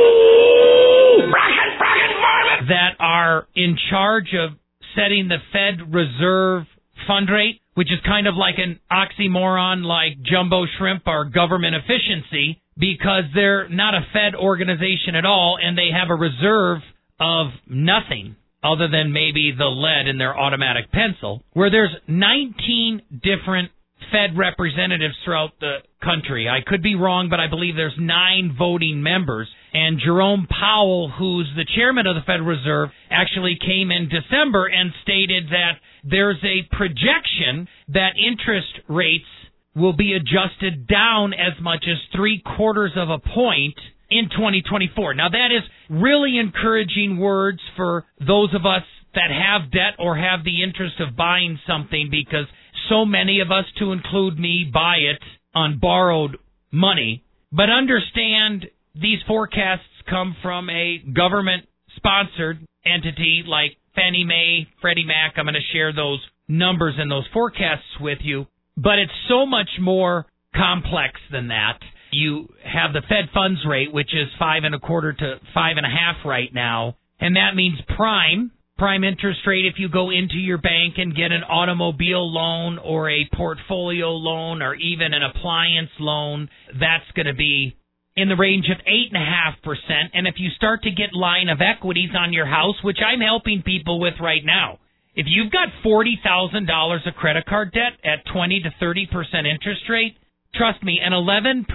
that 2.67 2.95
are 2.99 3.47
in 3.55 3.77
charge 3.89 4.33
of 4.37 4.57
setting 4.95 5.27
the 5.27 5.37
Fed 5.51 5.93
Reserve 5.93 6.65
fund 7.07 7.29
rate, 7.29 7.61
which 7.73 7.91
is 7.91 7.99
kind 8.05 8.27
of 8.27 8.35
like 8.35 8.55
an 8.57 8.79
oxymoron 8.91 9.83
like 9.83 10.21
jumbo 10.21 10.65
shrimp 10.77 11.03
or 11.07 11.25
government 11.25 11.75
efficiency 11.75 12.61
because 12.81 13.25
they're 13.35 13.69
not 13.69 13.93
a 13.93 14.01
Fed 14.11 14.35
organization 14.35 15.13
at 15.15 15.23
all 15.23 15.57
and 15.61 15.77
they 15.77 15.89
have 15.93 16.09
a 16.09 16.15
reserve 16.15 16.79
of 17.19 17.47
nothing 17.69 18.35
other 18.63 18.87
than 18.89 19.13
maybe 19.13 19.53
the 19.55 19.65
lead 19.65 20.07
in 20.07 20.17
their 20.17 20.37
automatic 20.37 20.91
pencil, 20.91 21.43
where 21.53 21.69
there's 21.69 21.95
19 22.07 23.01
different 23.21 23.71
Fed 24.11 24.35
representatives 24.35 25.13
throughout 25.23 25.51
the 25.59 25.77
country. 26.03 26.49
I 26.49 26.59
could 26.65 26.81
be 26.81 26.95
wrong, 26.95 27.29
but 27.29 27.39
I 27.39 27.47
believe 27.47 27.75
there's 27.75 27.97
nine 27.99 28.55
voting 28.57 29.03
members. 29.03 29.47
And 29.73 29.99
Jerome 30.03 30.47
Powell, 30.49 31.11
who's 31.17 31.49
the 31.55 31.65
chairman 31.75 32.07
of 32.07 32.15
the 32.15 32.25
Federal 32.25 32.47
Reserve, 32.47 32.89
actually 33.11 33.57
came 33.61 33.91
in 33.91 34.09
December 34.09 34.65
and 34.65 34.91
stated 35.03 35.49
that 35.49 35.73
there's 36.03 36.43
a 36.43 36.67
projection 36.75 37.67
that 37.89 38.17
interest 38.17 38.73
rates 38.89 39.29
will 39.75 39.93
be 39.93 40.13
adjusted 40.13 40.88
down 40.88 41.34
as 41.34 41.62
much 41.62 41.86
as 41.89 41.97
three 42.15 42.41
quarters 42.57 42.91
of 42.95 43.10
a 43.10 43.19
point 43.19 43.77
in 44.10 44.29
2024. 44.29 45.13
Now 45.13 45.29
that 45.29 45.49
is 45.51 45.63
really 45.89 46.38
encouraging 46.38 47.17
words 47.17 47.60
for 47.75 48.05
those 48.19 48.53
of 48.53 48.65
us 48.65 48.84
that 49.15 49.31
have 49.31 49.71
debt 49.71 49.95
or 49.99 50.17
have 50.17 50.43
the 50.43 50.63
interest 50.63 50.95
of 50.99 51.15
buying 51.15 51.60
something 51.67 52.10
because 52.10 52.45
so 52.89 53.05
many 53.05 53.39
of 53.39 53.51
us, 53.51 53.65
to 53.79 53.91
include 53.91 54.38
me, 54.38 54.69
buy 54.71 54.95
it 54.97 55.21
on 55.53 55.79
borrowed 55.79 56.38
money. 56.71 57.23
But 57.51 57.69
understand 57.69 58.67
these 58.95 59.19
forecasts 59.27 59.84
come 60.10 60.36
from 60.41 60.69
a 60.69 60.99
government 61.13 61.65
sponsored 61.95 62.65
entity 62.86 63.43
like 63.45 63.77
Fannie 63.95 64.25
Mae, 64.25 64.67
Freddie 64.81 65.05
Mac. 65.05 65.34
I'm 65.38 65.45
going 65.45 65.55
to 65.55 65.73
share 65.73 65.93
those 65.93 66.19
numbers 66.47 66.95
and 66.97 67.12
those 67.12 67.27
forecasts 67.34 67.99
with 67.99 68.19
you. 68.21 68.47
But 68.81 68.99
it's 68.99 69.11
so 69.29 69.45
much 69.45 69.69
more 69.79 70.25
complex 70.55 71.19
than 71.31 71.49
that. 71.49 71.79
You 72.11 72.53
have 72.63 72.93
the 72.93 73.01
Fed 73.01 73.29
funds 73.33 73.61
rate, 73.67 73.93
which 73.93 74.13
is 74.13 74.27
five 74.39 74.63
and 74.63 74.75
a 74.75 74.79
quarter 74.79 75.13
to 75.13 75.39
five 75.53 75.77
and 75.77 75.85
a 75.85 75.89
half 75.89 76.25
right 76.25 76.53
now, 76.53 76.95
and 77.19 77.35
that 77.35 77.55
means 77.55 77.79
prime 77.95 78.51
prime 78.81 79.03
interest 79.03 79.41
rate 79.45 79.65
if 79.65 79.75
you 79.77 79.87
go 79.87 80.09
into 80.09 80.37
your 80.37 80.57
bank 80.57 80.95
and 80.97 81.15
get 81.15 81.31
an 81.31 81.43
automobile 81.43 82.33
loan 82.33 82.79
or 82.79 83.11
a 83.11 83.29
portfolio 83.35 84.09
loan 84.09 84.63
or 84.63 84.73
even 84.73 85.13
an 85.13 85.21
appliance 85.21 85.91
loan, 85.99 86.49
that's 86.79 87.05
going 87.15 87.27
to 87.27 87.35
be 87.35 87.77
in 88.15 88.27
the 88.27 88.35
range 88.35 88.65
of 88.71 88.83
8.5%. 88.83 89.75
And 90.15 90.25
if 90.25 90.35
you 90.39 90.49
start 90.55 90.81
to 90.81 90.89
get 90.89 91.13
line 91.13 91.47
of 91.47 91.59
equities 91.61 92.09
on 92.17 92.33
your 92.33 92.47
house, 92.47 92.75
which 92.83 92.97
I'm 93.05 93.21
helping 93.21 93.61
people 93.61 93.99
with 93.99 94.15
right 94.19 94.41
now, 94.43 94.79
if 95.15 95.26
you've 95.28 95.52
got 95.52 95.69
$40,000 95.86 97.08
of 97.08 97.13
credit 97.15 97.45
card 97.45 97.71
debt 97.74 98.00
at 98.04 98.26
20 98.32 98.62
to 98.62 98.69
30% 98.84 99.06
interest 99.45 99.82
rate, 99.89 100.17
trust 100.56 100.84
me, 100.84 101.00
an 101.04 101.12
11% 101.12 101.65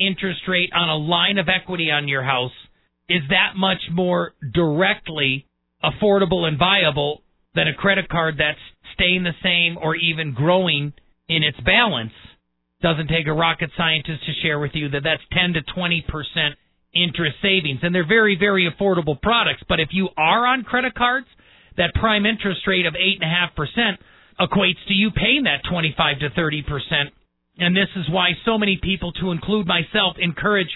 interest 0.00 0.40
rate 0.48 0.70
on 0.74 0.88
a 0.88 0.96
line 0.96 1.38
of 1.38 1.48
equity 1.48 1.90
on 1.90 2.08
your 2.08 2.22
house 2.22 2.52
is 3.08 3.22
that 3.30 3.56
much 3.56 3.80
more 3.92 4.32
directly 4.54 5.46
affordable 5.82 6.44
and 6.44 6.58
viable 6.58 7.22
than 7.54 7.68
a 7.68 7.74
credit 7.74 8.08
card 8.08 8.36
that's 8.38 8.58
staying 8.94 9.22
the 9.22 9.32
same 9.42 9.78
or 9.80 9.96
even 9.96 10.34
growing 10.34 10.92
in 11.28 11.42
its 11.42 11.58
balance. 11.60 12.12
Doesn't 12.82 13.08
take 13.08 13.26
a 13.26 13.32
rocket 13.32 13.70
scientist 13.76 14.24
to 14.26 14.32
share 14.42 14.58
with 14.58 14.72
you 14.74 14.88
that 14.90 15.02
that's 15.04 15.22
10 15.32 15.54
to 15.54 15.62
20 15.74 16.04
percent 16.08 16.54
interest 16.94 17.36
savings, 17.42 17.80
and 17.82 17.94
they're 17.94 18.06
very, 18.06 18.36
very 18.38 18.70
affordable 18.70 19.20
products. 19.20 19.62
But 19.68 19.80
if 19.80 19.88
you 19.92 20.08
are 20.16 20.46
on 20.46 20.64
credit 20.64 20.94
cards, 20.94 21.26
that 21.78 21.94
prime 21.94 22.26
interest 22.26 22.60
rate 22.66 22.86
of 22.86 22.94
eight 22.94 23.20
and 23.20 23.24
a 23.24 23.34
half 23.34 23.56
percent 23.56 23.98
equates 24.38 24.78
to 24.86 24.94
you 24.94 25.10
paying 25.10 25.44
that 25.44 25.62
25 25.70 26.20
to 26.20 26.30
30 26.30 26.62
percent. 26.62 27.08
And 27.58 27.74
this 27.74 27.88
is 27.96 28.06
why 28.08 28.30
so 28.44 28.58
many 28.58 28.78
people, 28.80 29.12
to 29.14 29.32
include 29.32 29.66
myself, 29.66 30.16
encourage 30.18 30.70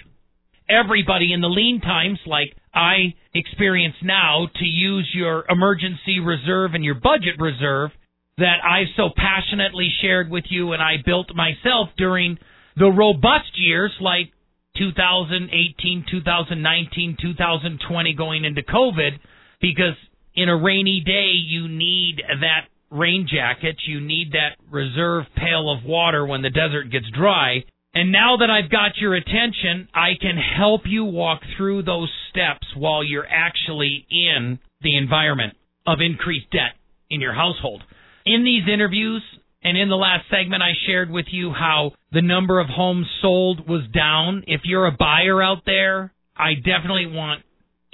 everybody 0.69 1.33
in 1.33 1.41
the 1.41 1.49
lean 1.49 1.81
times 1.81 2.19
like 2.27 2.57
I 2.75 3.15
experience 3.35 3.95
now 4.03 4.49
to 4.59 4.65
use 4.65 5.09
your 5.15 5.45
emergency 5.49 6.21
reserve 6.21 6.75
and 6.75 6.85
your 6.85 6.95
budget 6.95 7.39
reserve 7.39 7.91
that 8.39 8.59
I 8.65 8.85
so 8.97 9.11
passionately 9.15 9.89
shared 10.01 10.31
with 10.31 10.45
you 10.49 10.73
and 10.73 10.83
I 10.83 10.97
built 11.05 11.29
myself 11.35 11.91
during 11.99 12.39
the 12.77 12.91
robust 12.91 13.53
years 13.57 13.93
like 14.01 14.33
2018, 14.79 16.07
2019, 16.11 17.17
2020 17.21 18.15
going 18.15 18.45
into 18.45 18.63
COVID 18.63 19.19
because 19.61 19.95
in 20.35 20.49
a 20.49 20.57
rainy 20.57 21.03
day 21.05 21.33
you 21.35 21.69
need 21.69 22.23
that 22.41 22.69
rain 22.91 23.27
jacket, 23.31 23.77
you 23.87 24.01
need 24.01 24.33
that 24.33 24.57
reserve 24.71 25.25
pail 25.37 25.71
of 25.71 25.85
water 25.85 26.27
when 26.27 26.43
the 26.43 26.51
desert 26.51 26.91
gets 26.91 27.07
dry. 27.17 27.65
And 27.95 28.11
now 28.11 28.37
that 28.39 28.51
I've 28.51 28.71
got 28.71 28.97
your 28.97 29.15
attention, 29.15 29.89
I 29.95 30.13
can 30.21 30.37
help 30.37 30.83
you 30.87 31.05
walk 31.05 31.41
through 31.57 31.83
those 31.83 32.11
steps 32.31 32.67
while 32.77 33.05
you're 33.05 33.27
actually 33.27 34.07
in 34.11 34.59
the 34.81 34.97
environment 34.97 35.55
of 35.87 35.99
increased 36.01 36.51
debt 36.51 36.77
in 37.11 37.21
your 37.21 37.35
household. 37.35 37.83
In 38.25 38.45
these 38.45 38.63
interviews, 38.73 39.23
and 39.65 39.77
in 39.77 39.89
the 39.89 39.97
last 39.97 40.25
segment, 40.31 40.63
I 40.63 40.73
shared 40.87 41.11
with 41.11 41.27
you 41.31 41.53
how 41.53 41.93
the 42.11 42.23
number 42.23 42.61
of 42.61 42.69
homes 42.69 43.07
sold 43.21 43.69
was 43.69 43.83
down. 43.95 44.45
If 44.47 44.63
you're 44.65 44.87
a 44.87 44.97
buyer 44.99 45.43
out 45.43 45.63
there, 45.67 46.13
I 46.37 46.55
definitely 46.55 47.07
want 47.07 47.43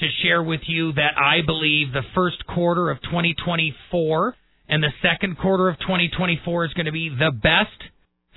to 0.00 0.06
share 0.22 0.42
with 0.42 0.61
you 0.66 0.92
that 0.92 1.18
I 1.18 1.44
believe 1.44 1.92
the 1.92 2.06
first 2.14 2.46
quarter 2.46 2.90
of 2.90 3.00
2024 3.02 4.34
and 4.68 4.82
the 4.82 4.92
second 5.02 5.38
quarter 5.38 5.68
of 5.68 5.78
2024 5.80 6.66
is 6.66 6.72
going 6.74 6.87
to 6.87 6.92
be 6.92 7.08
the 7.08 7.32
best 7.32 7.90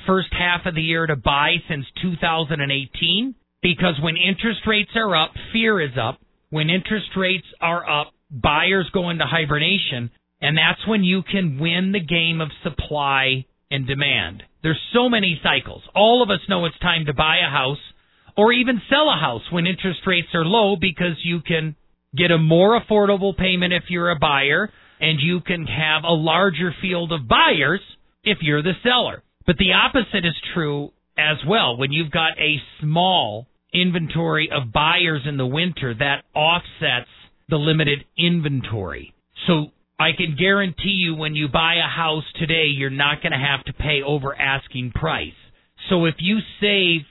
first 0.08 0.30
half 0.32 0.66
of 0.66 0.76
the 0.76 0.82
year 0.82 1.06
to 1.06 1.16
buy 1.16 1.56
since 1.70 1.86
2018 2.02 3.36
because 3.62 4.00
when 4.02 4.16
interest 4.18 4.62
rates 4.66 4.92
are 4.96 5.16
up, 5.16 5.32
fear 5.54 5.80
is 5.80 5.92
up. 6.02 6.20
When 6.50 6.70
interest 6.70 7.10
rates 7.16 7.46
are 7.62 7.88
up, 7.88 8.12
buyers 8.32 8.90
go 8.94 9.10
into 9.10 9.26
hibernation, 9.26 10.10
and 10.42 10.58
that's 10.58 10.86
when 10.88 11.04
you 11.04 11.22
can 11.22 11.60
win 11.60 11.92
the 11.92 12.00
game 12.00 12.42
of 12.42 12.50
supply 12.64 13.46
and 13.70 13.88
demand. 13.88 14.44
There's 14.64 14.82
so 14.94 15.10
many 15.10 15.40
cycles. 15.44 15.84
All 15.96 16.24
of 16.24 16.30
us 16.30 16.40
know 16.50 16.66
it's 16.66 16.78
time 16.80 17.06
to 17.06 17.14
buy 17.14 17.38
a 17.38 17.50
house 17.50 17.78
or 18.38 18.54
even 18.54 18.82
sell 18.90 19.10
a 19.10 19.20
house 19.20 19.44
when 19.52 19.68
interest 19.68 20.00
rates 20.06 20.30
are 20.34 20.46
low 20.46 20.76
because 20.80 21.18
you 21.24 21.42
can 21.42 21.76
get 22.16 22.32
a 22.32 22.38
more 22.38 22.80
affordable 22.80 23.36
payment 23.36 23.74
if 23.74 23.84
you're 23.90 24.12
a 24.12 24.20
buyer 24.20 24.70
and 25.00 25.20
you 25.20 25.42
can 25.42 25.66
have 25.66 26.04
a 26.04 26.14
larger 26.14 26.74
field 26.82 27.12
of 27.12 27.28
buyers 27.28 27.82
if 28.24 28.40
you're 28.42 28.62
the 28.62 28.74
seller. 28.84 29.24
But 29.46 29.58
the 29.58 29.74
opposite 29.74 30.26
is 30.26 30.36
true 30.54 30.92
as 31.18 31.38
well. 31.48 31.78
When 31.78 31.92
you've 31.92 32.12
got 32.12 32.38
a 32.40 32.62
small 32.80 33.48
inventory 33.74 34.50
of 34.52 34.72
buyers 34.72 35.22
in 35.26 35.38
the 35.38 35.46
winter, 35.46 35.94
that 35.94 36.24
offsets 36.36 37.10
the 37.50 37.58
limited 37.58 38.06
inventory. 38.18 39.14
So 39.48 39.68
I 40.00 40.12
can 40.16 40.36
guarantee 40.38 40.98
you 40.98 41.16
when 41.16 41.36
you 41.36 41.48
buy 41.48 41.76
a 41.76 41.88
house 41.88 42.24
today, 42.40 42.66
you're 42.68 42.90
not 42.90 43.22
going 43.22 43.32
to 43.32 43.38
have 43.38 43.64
to 43.66 43.74
pay 43.74 44.02
over 44.06 44.36
asking 44.36 44.92
price. 44.92 45.34
So 45.90 46.06
if 46.06 46.16
you 46.20 46.40
save 46.60 47.02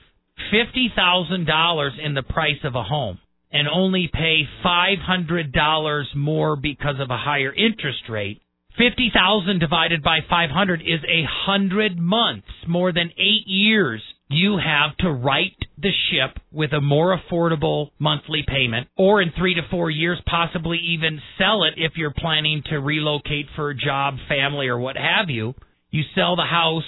$50,000 0.53 2.05
in 2.05 2.13
the 2.13 2.23
price 2.23 2.59
of 2.63 2.75
a 2.75 2.83
home 2.83 3.19
and 3.51 3.67
only 3.67 4.09
pay 4.11 4.43
$500 4.65 6.15
more 6.15 6.55
because 6.55 6.95
of 6.99 7.09
a 7.09 7.17
higher 7.17 7.53
interest 7.53 8.03
rate, 8.09 8.41
50,000 8.77 9.59
divided 9.59 10.01
by 10.01 10.19
500 10.29 10.81
is 10.81 11.01
a 11.03 11.25
hundred 11.27 11.99
months, 11.99 12.47
more 12.67 12.93
than 12.93 13.11
eight 13.17 13.45
years. 13.45 14.01
You 14.29 14.57
have 14.57 14.95
to 14.99 15.11
right 15.11 15.57
the 15.77 15.91
ship 16.09 16.41
with 16.53 16.71
a 16.71 16.79
more 16.79 17.17
affordable 17.17 17.89
monthly 17.99 18.45
payment, 18.47 18.87
or 18.97 19.21
in 19.21 19.33
three 19.37 19.55
to 19.55 19.61
four 19.69 19.89
years, 19.89 20.19
possibly 20.25 20.77
even 20.77 21.21
sell 21.37 21.65
it 21.65 21.73
if 21.75 21.93
you're 21.97 22.13
planning 22.15 22.63
to 22.69 22.77
relocate 22.77 23.47
for 23.57 23.69
a 23.69 23.75
job, 23.75 24.15
family, 24.29 24.67
or 24.67 24.79
what 24.79 24.95
have 24.95 25.29
you. 25.29 25.53
You 25.89 26.03
sell 26.15 26.37
the 26.37 26.43
house 26.43 26.85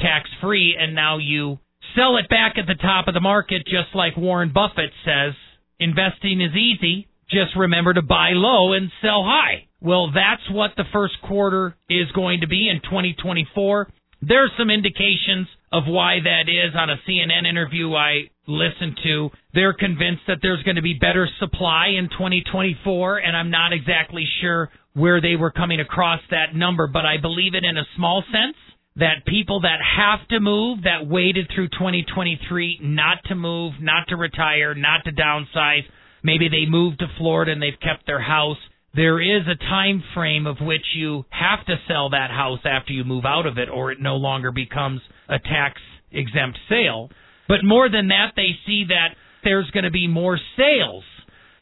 tax 0.00 0.28
free, 0.40 0.76
and 0.78 0.94
now 0.94 1.18
you 1.18 1.58
sell 1.96 2.16
it 2.16 2.28
back 2.28 2.54
at 2.58 2.66
the 2.66 2.74
top 2.74 3.08
of 3.08 3.14
the 3.14 3.20
market, 3.20 3.64
just 3.66 3.94
like 3.94 4.16
Warren 4.16 4.52
Buffett 4.52 4.90
says. 5.04 5.34
Investing 5.78 6.40
is 6.40 6.54
easy. 6.54 7.08
Just 7.30 7.56
remember 7.56 7.94
to 7.94 8.02
buy 8.02 8.30
low 8.32 8.72
and 8.72 8.90
sell 9.02 9.24
high. 9.24 9.66
Well, 9.80 10.10
that's 10.12 10.42
what 10.50 10.72
the 10.76 10.84
first 10.92 11.14
quarter 11.22 11.76
is 11.88 12.10
going 12.14 12.40
to 12.40 12.46
be 12.46 12.68
in 12.68 12.80
2024. 12.82 13.92
There's 14.22 14.50
some 14.58 14.70
indications 14.70 15.48
of 15.72 15.84
why 15.86 16.18
that 16.22 16.48
is 16.48 16.74
on 16.74 16.88
a 16.88 16.96
CNN 17.06 17.46
interview 17.46 17.92
I 17.94 18.30
listened 18.46 18.98
to. 19.04 19.30
They're 19.52 19.74
convinced 19.74 20.22
that 20.28 20.38
there's 20.40 20.62
going 20.62 20.76
to 20.76 20.82
be 20.82 20.94
better 20.94 21.28
supply 21.38 21.88
in 21.98 22.08
2024, 22.08 23.18
and 23.18 23.36
I'm 23.36 23.50
not 23.50 23.72
exactly 23.72 24.26
sure 24.40 24.70
where 24.94 25.20
they 25.20 25.36
were 25.36 25.50
coming 25.50 25.80
across 25.80 26.20
that 26.30 26.54
number, 26.54 26.86
but 26.86 27.04
I 27.04 27.18
believe 27.20 27.54
it 27.54 27.64
in 27.64 27.76
a 27.76 27.84
small 27.96 28.22
sense 28.32 28.56
that 28.96 29.26
people 29.26 29.60
that 29.62 29.78
have 29.80 30.26
to 30.28 30.40
move, 30.40 30.84
that 30.84 31.06
waited 31.06 31.50
through 31.54 31.68
2023 31.68 32.78
not 32.82 33.18
to 33.26 33.34
move, 33.34 33.74
not 33.80 34.08
to 34.08 34.16
retire, 34.16 34.74
not 34.74 35.04
to 35.04 35.12
downsize, 35.12 35.82
maybe 36.22 36.48
they 36.48 36.66
moved 36.68 37.00
to 37.00 37.06
Florida 37.18 37.52
and 37.52 37.60
they've 37.60 37.80
kept 37.80 38.06
their 38.06 38.22
house 38.22 38.58
there 38.94 39.20
is 39.20 39.42
a 39.48 39.56
time 39.56 40.02
frame 40.14 40.46
of 40.46 40.58
which 40.60 40.84
you 40.94 41.24
have 41.30 41.66
to 41.66 41.74
sell 41.88 42.10
that 42.10 42.30
house 42.30 42.60
after 42.64 42.92
you 42.92 43.02
move 43.02 43.24
out 43.24 43.46
of 43.46 43.58
it 43.58 43.68
or 43.68 43.90
it 43.90 43.98
no 44.00 44.16
longer 44.16 44.52
becomes 44.52 45.00
a 45.28 45.38
tax 45.38 45.80
exempt 46.12 46.58
sale. 46.68 47.10
But 47.48 47.64
more 47.64 47.88
than 47.88 48.08
that, 48.08 48.32
they 48.36 48.50
see 48.66 48.84
that 48.88 49.16
there's 49.42 49.70
going 49.72 49.84
to 49.84 49.90
be 49.90 50.06
more 50.06 50.38
sales 50.56 51.02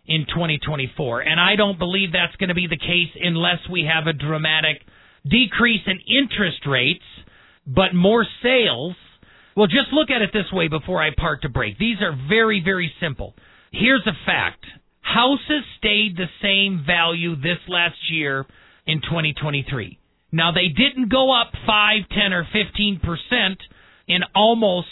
in 0.07 0.27
2024. 0.29 1.21
And 1.21 1.41
I 1.41 1.57
don't 1.57 1.79
believe 1.79 2.13
that's 2.13 2.37
going 2.37 2.49
to 2.49 2.55
be 2.55 2.67
the 2.67 2.77
case 2.77 3.11
unless 3.19 3.61
we 3.71 3.89
have 3.91 4.07
a 4.07 4.13
dramatic 4.13 4.83
decrease 5.25 5.83
in 5.87 5.99
interest 6.23 6.67
rates, 6.67 7.05
but 7.67 7.95
more 7.95 8.27
sales. 8.43 8.95
Well, 9.57 9.67
just 9.67 9.93
look 9.93 10.11
at 10.11 10.23
it 10.23 10.31
this 10.33 10.51
way 10.53 10.69
before 10.69 11.03
I 11.03 11.11
part 11.17 11.43
to 11.43 11.49
break. 11.49 11.79
These 11.79 11.99
are 12.01 12.17
very, 12.29 12.63
very 12.65 12.93
simple. 13.01 13.35
Here's 13.71 14.07
a 14.07 14.17
fact 14.27 14.65
Houses 15.03 15.65
stayed 15.79 16.17
the 16.17 16.31
same 16.41 16.85
value 16.87 17.35
this 17.37 17.59
last 17.69 17.99
year 18.11 18.47
in 18.87 19.01
2023. 19.03 19.99
Now 20.31 20.53
they 20.53 20.69
didn't 20.69 21.11
go 21.11 21.39
up 21.39 21.53
5, 21.67 21.97
10 22.09 22.33
or 22.33 22.47
15% 22.55 23.57
in 24.09 24.21
almost 24.35 24.87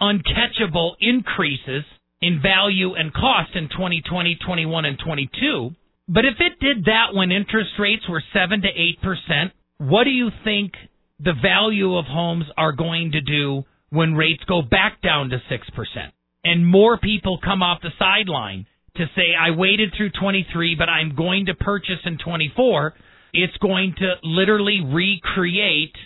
uncatchable 0.00 0.92
increases 1.00 1.84
in 2.20 2.40
value 2.40 2.94
and 2.94 3.12
cost 3.12 3.50
in 3.54 3.68
2020, 3.68 4.38
21 4.44 4.84
and 4.84 4.98
22. 4.98 5.70
But 6.08 6.24
if 6.24 6.34
it 6.38 6.60
did 6.60 6.84
that 6.84 7.14
when 7.14 7.32
interest 7.32 7.70
rates 7.78 8.08
were 8.08 8.22
7 8.32 8.62
to 8.62 8.68
8%, 8.68 9.50
what 9.78 10.04
do 10.04 10.10
you 10.10 10.30
think 10.44 10.72
the 11.20 11.34
value 11.40 11.96
of 11.96 12.04
homes 12.06 12.44
are 12.56 12.72
going 12.72 13.12
to 13.12 13.20
do 13.20 13.64
when 13.90 14.14
rates 14.14 14.42
go 14.48 14.62
back 14.62 15.02
down 15.02 15.30
to 15.30 15.36
6%? 15.36 16.12
And 16.44 16.66
more 16.66 16.98
people 16.98 17.38
come 17.42 17.62
off 17.62 17.82
the 17.82 17.90
sideline 17.98 18.66
to 18.96 19.06
say 19.14 19.34
I 19.38 19.50
waited 19.50 19.92
through 19.96 20.10
23, 20.18 20.76
but 20.76 20.88
I'm 20.88 21.14
going 21.14 21.46
to 21.46 21.54
purchase 21.54 22.00
in 22.04 22.18
24, 22.18 22.94
it's 23.32 23.56
going 23.58 23.94
to 23.98 24.14
literally 24.22 24.80
recreate 24.82 25.96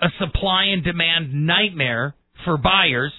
a 0.00 0.08
supply 0.18 0.64
and 0.72 0.82
demand 0.82 1.46
nightmare 1.46 2.14
for 2.44 2.56
buyers, 2.56 3.12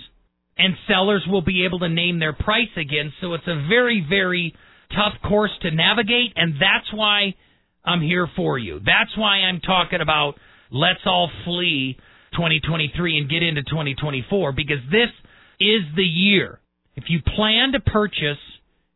and 0.57 0.73
sellers 0.87 1.25
will 1.29 1.41
be 1.41 1.65
able 1.65 1.79
to 1.79 1.89
name 1.89 2.19
their 2.19 2.33
price 2.33 2.73
again. 2.75 3.13
So 3.21 3.33
it's 3.33 3.47
a 3.47 3.67
very, 3.69 4.05
very 4.07 4.55
tough 4.89 5.21
course 5.27 5.51
to 5.61 5.71
navigate, 5.71 6.33
and 6.35 6.55
that's 6.55 6.91
why 6.93 7.35
I'm 7.85 8.01
here 8.01 8.27
for 8.35 8.57
you. 8.57 8.79
That's 8.79 9.15
why 9.17 9.39
I'm 9.39 9.59
talking 9.59 10.01
about 10.01 10.35
let's 10.71 11.01
all 11.05 11.29
flee 11.45 11.97
2023 12.33 13.17
and 13.17 13.29
get 13.29 13.43
into 13.43 13.63
2024 13.63 14.53
because 14.53 14.77
this 14.89 15.09
is 15.59 15.81
the 15.95 16.03
year. 16.03 16.59
If 16.95 17.05
you 17.07 17.19
plan 17.35 17.71
to 17.73 17.79
purchase 17.79 18.41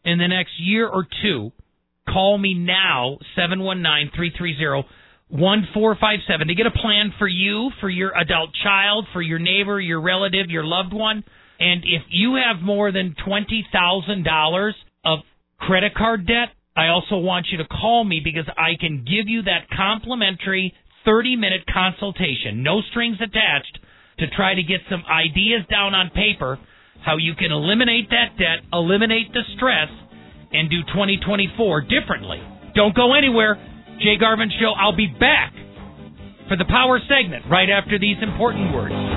in 0.06 0.18
the 0.18 0.28
next 0.28 0.52
year 0.60 0.88
or 0.88 1.08
two, 1.22 1.52
call 2.08 2.38
me 2.38 2.54
now, 2.54 3.18
719 3.36 4.12
330 4.16 4.88
1457, 5.30 6.48
to 6.48 6.56
get 6.56 6.66
a 6.68 6.72
plan 6.72 7.12
for 7.20 7.28
you, 7.28 7.70
for 7.82 7.90
your 7.90 8.18
adult 8.18 8.52
child, 8.64 9.08
for 9.12 9.22
your 9.22 9.40
neighbor, 9.40 9.78
your 9.78 10.00
relative, 10.00 10.50
your 10.50 10.64
loved 10.64 10.94
one. 10.94 11.22
And 11.60 11.84
if 11.84 12.04
you 12.10 12.36
have 12.36 12.64
more 12.64 12.94
than 12.94 13.14
$20,000 13.28 14.72
of 15.04 15.20
credit 15.60 15.96
card 15.96 16.26
debt, 16.28 16.56
I 16.78 16.90
also 16.90 17.18
want 17.18 17.48
you 17.52 17.58
to 17.58 17.66
call 17.66 18.04
me 18.04 18.22
because 18.24 18.46
I 18.56 18.78
can 18.80 19.04
give 19.04 19.28
you 19.28 19.42
that 19.44 19.66
complimentary 19.76 20.74
30 21.06 21.36
minute 21.36 21.62
consultation, 21.66 22.62
no 22.62 22.82
strings 22.92 23.18
attached, 23.18 23.80
to 24.20 24.28
try 24.30 24.54
to 24.54 24.62
get 24.62 24.82
some 24.90 25.04
ideas 25.10 25.62
down 25.70 25.96
on 25.96 26.12
paper 26.12 26.60
how 27.04 27.18
you 27.18 27.34
can 27.36 27.52
eliminate 27.52 28.10
that 28.10 28.38
debt, 28.38 28.66
eliminate 28.74 29.32
the 29.34 29.42
stress, 29.56 29.90
and 30.52 30.70
do 30.70 30.82
2024 30.94 31.82
differently. 31.82 32.42
Don't 32.76 32.96
go 32.96 33.14
anywhere. 33.14 33.56
Jay 34.00 34.18
Garvens 34.22 34.52
Show, 34.60 34.74
I'll 34.78 34.96
be 34.96 35.08
back 35.08 35.54
for 36.48 36.58
the 36.58 36.66
power 36.66 37.00
segment 37.08 37.46
right 37.50 37.70
after 37.70 37.98
these 37.98 38.18
important 38.22 38.74
words. 38.74 39.17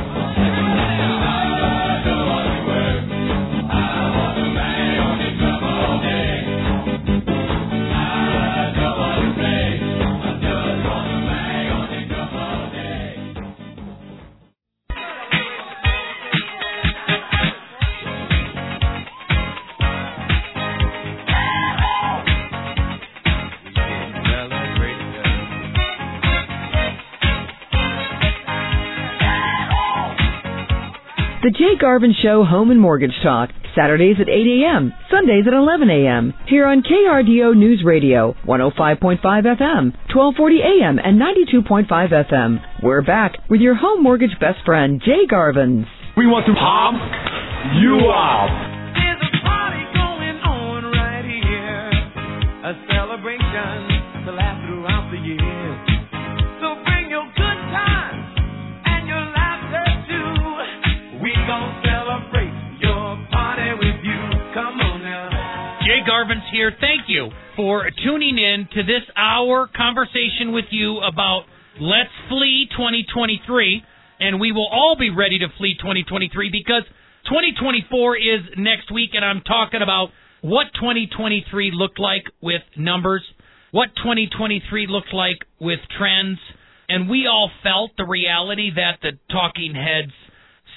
The 31.50 31.58
Jay 31.58 31.84
Garvens 31.84 32.14
Show 32.22 32.44
Home 32.44 32.70
and 32.70 32.80
Mortgage 32.80 33.10
Talk, 33.24 33.50
Saturdays 33.74 34.14
at 34.20 34.28
8 34.28 34.30
a.m., 34.30 34.94
Sundays 35.10 35.48
at 35.48 35.52
11 35.52 35.90
a.m. 35.90 36.32
Here 36.46 36.64
on 36.64 36.84
KRDO 36.84 37.56
News 37.56 37.82
Radio, 37.84 38.36
105.5 38.46 39.18
FM, 39.18 39.90
1240 40.14 40.60
a.m., 40.60 41.00
and 41.02 41.20
92.5 41.20 41.90
FM. 41.90 42.60
We're 42.84 43.02
back 43.02 43.32
with 43.50 43.60
your 43.60 43.74
home 43.74 44.00
mortgage 44.00 44.38
best 44.38 44.64
friend, 44.64 45.02
Jay 45.04 45.26
Garvens. 45.28 45.86
We 46.16 46.28
want 46.28 46.46
to 46.46 46.54
pop 46.54 46.94
you 47.82 47.98
up. 47.98 48.50
There's 48.94 49.18
a 49.18 49.32
party 49.42 49.82
going 49.90 50.38
on 50.46 50.84
right 50.86 51.26
here, 51.26 51.90
a 52.62 52.78
celebration 52.94 53.39
Jay 65.90 66.08
Garvens 66.08 66.48
here. 66.52 66.70
Thank 66.70 67.08
you 67.08 67.30
for 67.56 67.82
tuning 68.04 68.38
in 68.38 68.68
to 68.74 68.82
this 68.84 69.02
hour 69.16 69.68
conversation 69.74 70.52
with 70.52 70.66
you 70.70 70.98
about 70.98 71.46
Let's 71.80 72.14
Flee 72.28 72.68
2023. 72.70 73.82
And 74.20 74.38
we 74.38 74.52
will 74.52 74.68
all 74.70 74.94
be 74.96 75.10
ready 75.10 75.40
to 75.40 75.48
flee 75.58 75.74
2023 75.80 76.48
because 76.52 76.84
2024 77.24 78.16
is 78.16 78.40
next 78.56 78.94
week, 78.94 79.10
and 79.14 79.24
I'm 79.24 79.40
talking 79.42 79.82
about 79.82 80.10
what 80.42 80.66
2023 80.74 81.72
looked 81.74 81.98
like 81.98 82.22
with 82.40 82.62
numbers, 82.76 83.24
what 83.72 83.88
2023 83.96 84.86
looked 84.86 85.12
like 85.12 85.42
with 85.58 85.80
trends, 85.98 86.38
and 86.88 87.10
we 87.10 87.26
all 87.26 87.50
felt 87.64 87.90
the 87.96 88.06
reality 88.06 88.70
that 88.76 89.02
the 89.02 89.18
talking 89.28 89.74
heads 89.74 90.14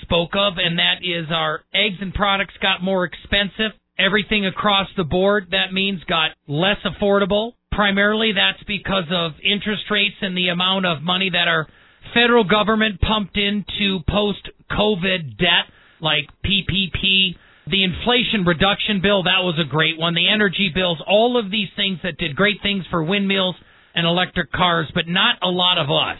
spoke 0.01 0.31
of, 0.33 0.53
and 0.57 0.79
that 0.79 1.05
is 1.05 1.27
our 1.29 1.61
eggs 1.71 2.01
and 2.01 2.15
products 2.15 2.55
got 2.59 2.81
more 2.81 3.05
expensive. 3.05 3.77
Everything 3.97 4.45
across 4.45 4.87
the 4.97 5.03
board, 5.03 5.49
that 5.51 5.71
means, 5.71 6.03
got 6.05 6.31
less 6.47 6.77
affordable. 6.85 7.53
Primarily, 7.71 8.33
that's 8.33 8.63
because 8.65 9.05
of 9.11 9.33
interest 9.43 9.83
rates 9.91 10.15
and 10.21 10.35
the 10.35 10.49
amount 10.49 10.85
of 10.85 11.03
money 11.03 11.29
that 11.29 11.47
our 11.47 11.67
federal 12.13 12.43
government 12.43 13.01
pumped 13.01 13.37
into 13.37 13.99
post 14.09 14.49
COVID 14.71 15.37
debt, 15.37 15.69
like 16.01 16.25
PPP. 16.45 17.35
The 17.65 17.83
Inflation 17.83 18.43
Reduction 18.45 18.99
Bill, 19.01 19.23
that 19.23 19.39
was 19.39 19.57
a 19.57 19.69
great 19.69 19.97
one. 19.97 20.15
The 20.15 20.27
energy 20.27 20.69
bills, 20.73 21.01
all 21.07 21.39
of 21.39 21.49
these 21.49 21.69
things 21.75 21.99
that 22.03 22.17
did 22.17 22.35
great 22.35 22.57
things 22.61 22.83
for 22.89 23.03
windmills 23.03 23.55
and 23.95 24.05
electric 24.05 24.51
cars, 24.51 24.91
but 24.93 25.07
not 25.07 25.37
a 25.41 25.47
lot 25.47 25.77
of 25.77 25.89
us. 25.89 26.19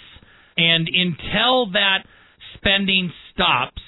And 0.56 0.88
until 0.88 1.72
that 1.72 2.06
spending 2.56 3.12
stops, 3.34 3.82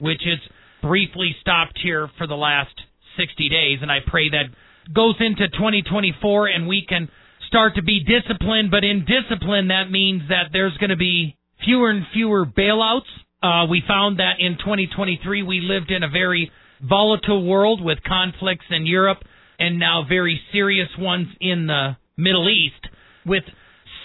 which 0.00 0.20
is 0.26 0.38
briefly 0.82 1.34
stopped 1.40 1.78
here 1.82 2.10
for 2.18 2.26
the 2.26 2.36
last 2.36 2.74
60 3.18 3.48
days, 3.48 3.78
and 3.82 3.90
I 3.90 3.98
pray 4.06 4.30
that 4.30 4.46
goes 4.94 5.16
into 5.20 5.48
2024 5.48 6.46
and 6.46 6.66
we 6.66 6.84
can 6.88 7.08
start 7.48 7.74
to 7.74 7.82
be 7.82 8.00
disciplined. 8.00 8.70
But 8.70 8.84
in 8.84 9.04
discipline, 9.04 9.68
that 9.68 9.90
means 9.90 10.22
that 10.28 10.50
there's 10.52 10.76
going 10.78 10.90
to 10.90 10.96
be 10.96 11.36
fewer 11.64 11.90
and 11.90 12.04
fewer 12.12 12.46
bailouts. 12.46 13.10
Uh, 13.42 13.66
we 13.68 13.82
found 13.86 14.18
that 14.18 14.36
in 14.38 14.58
2023 14.58 15.42
we 15.42 15.60
lived 15.60 15.90
in 15.90 16.02
a 16.02 16.08
very 16.08 16.50
volatile 16.82 17.44
world 17.44 17.84
with 17.84 17.98
conflicts 18.06 18.66
in 18.70 18.86
Europe 18.86 19.18
and 19.58 19.78
now 19.78 20.04
very 20.08 20.40
serious 20.52 20.88
ones 20.98 21.26
in 21.40 21.66
the 21.66 21.96
Middle 22.16 22.48
East 22.48 22.86
with 23.26 23.44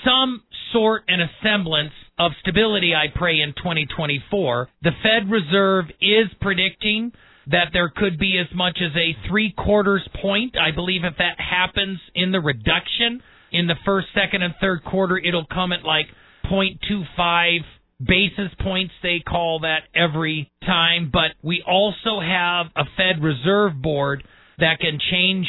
some 0.05 0.41
sort 0.71 1.03
and 1.07 1.21
a 1.21 1.29
semblance 1.41 1.93
of 2.19 2.31
stability, 2.41 2.93
I 2.93 3.05
pray, 3.15 3.41
in 3.41 3.53
2024. 3.53 4.69
The 4.81 4.91
Fed 5.01 5.31
Reserve 5.31 5.85
is 6.01 6.27
predicting 6.41 7.11
that 7.47 7.69
there 7.73 7.91
could 7.95 8.17
be 8.17 8.37
as 8.39 8.53
much 8.55 8.77
as 8.81 8.95
a 8.95 9.15
three 9.27 9.51
quarters 9.51 10.07
point. 10.21 10.55
I 10.57 10.71
believe 10.71 11.03
if 11.03 11.17
that 11.17 11.39
happens 11.39 11.99
in 12.15 12.31
the 12.31 12.39
reduction 12.39 13.21
in 13.51 13.67
the 13.67 13.75
first, 13.85 14.07
second, 14.15 14.41
and 14.41 14.53
third 14.59 14.83
quarter, 14.83 15.17
it'll 15.17 15.45
come 15.45 15.71
at 15.71 15.83
like 15.83 16.07
0.25 16.45 17.59
basis 18.05 18.51
points, 18.59 18.93
they 19.01 19.19
call 19.19 19.59
that 19.61 19.83
every 19.95 20.51
time. 20.65 21.09
But 21.11 21.31
we 21.41 21.63
also 21.67 22.19
have 22.19 22.67
a 22.75 22.83
Fed 22.97 23.23
Reserve 23.23 23.81
Board 23.81 24.23
that 24.57 24.79
can 24.79 24.99
change 25.11 25.47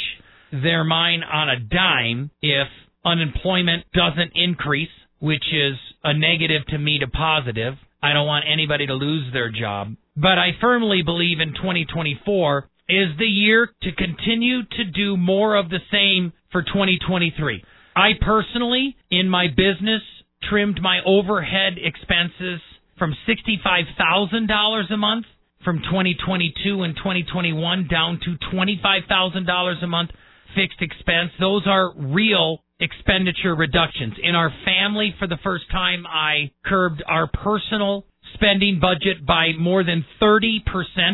their 0.52 0.85
mind 0.85 1.24
on 1.24 1.48
a 1.48 1.59
dime 1.59 2.30
if 2.42 2.68
unemployment 3.04 3.85
doesn't 3.92 4.33
increase, 4.35 4.88
which 5.18 5.44
is 5.52 5.76
a 6.04 6.16
negative 6.16 6.66
to 6.68 6.78
me 6.78 6.98
to 7.00 7.09
positive. 7.09 7.74
I 8.04 8.12
don't 8.12 8.26
want 8.26 8.44
anybody 8.46 8.86
to 8.86 8.92
lose 8.92 9.32
their 9.32 9.50
job. 9.50 9.96
But 10.14 10.38
I 10.38 10.50
firmly 10.60 11.00
believe 11.02 11.40
in 11.40 11.54
2024 11.54 12.68
is 12.86 13.08
the 13.18 13.24
year 13.24 13.70
to 13.82 13.92
continue 13.92 14.62
to 14.62 14.84
do 14.84 15.16
more 15.16 15.56
of 15.56 15.70
the 15.70 15.80
same 15.90 16.34
for 16.52 16.60
2023. 16.62 17.64
I 17.96 18.10
personally, 18.20 18.94
in 19.10 19.30
my 19.30 19.46
business, 19.48 20.02
trimmed 20.50 20.82
my 20.82 20.98
overhead 21.06 21.78
expenses 21.82 22.60
from 22.98 23.16
$65,000 23.26 24.92
a 24.92 24.96
month 24.98 25.24
from 25.64 25.78
2022 25.78 26.82
and 26.82 26.94
2021 26.96 27.88
down 27.88 28.20
to 28.22 28.36
$25,000 28.54 29.82
a 29.82 29.86
month 29.86 30.10
fixed 30.54 30.82
expense. 30.82 31.30
Those 31.40 31.62
are 31.66 31.94
real 31.96 32.58
expenditure 32.84 33.54
reductions. 33.54 34.14
In 34.22 34.34
our 34.34 34.52
family, 34.64 35.14
for 35.18 35.26
the 35.26 35.38
first 35.42 35.64
time, 35.70 36.06
I 36.06 36.50
curbed 36.64 37.02
our 37.06 37.26
personal 37.26 38.04
spending 38.34 38.78
budget 38.80 39.24
by 39.26 39.52
more 39.58 39.82
than 39.84 40.04
30%, 40.20 40.60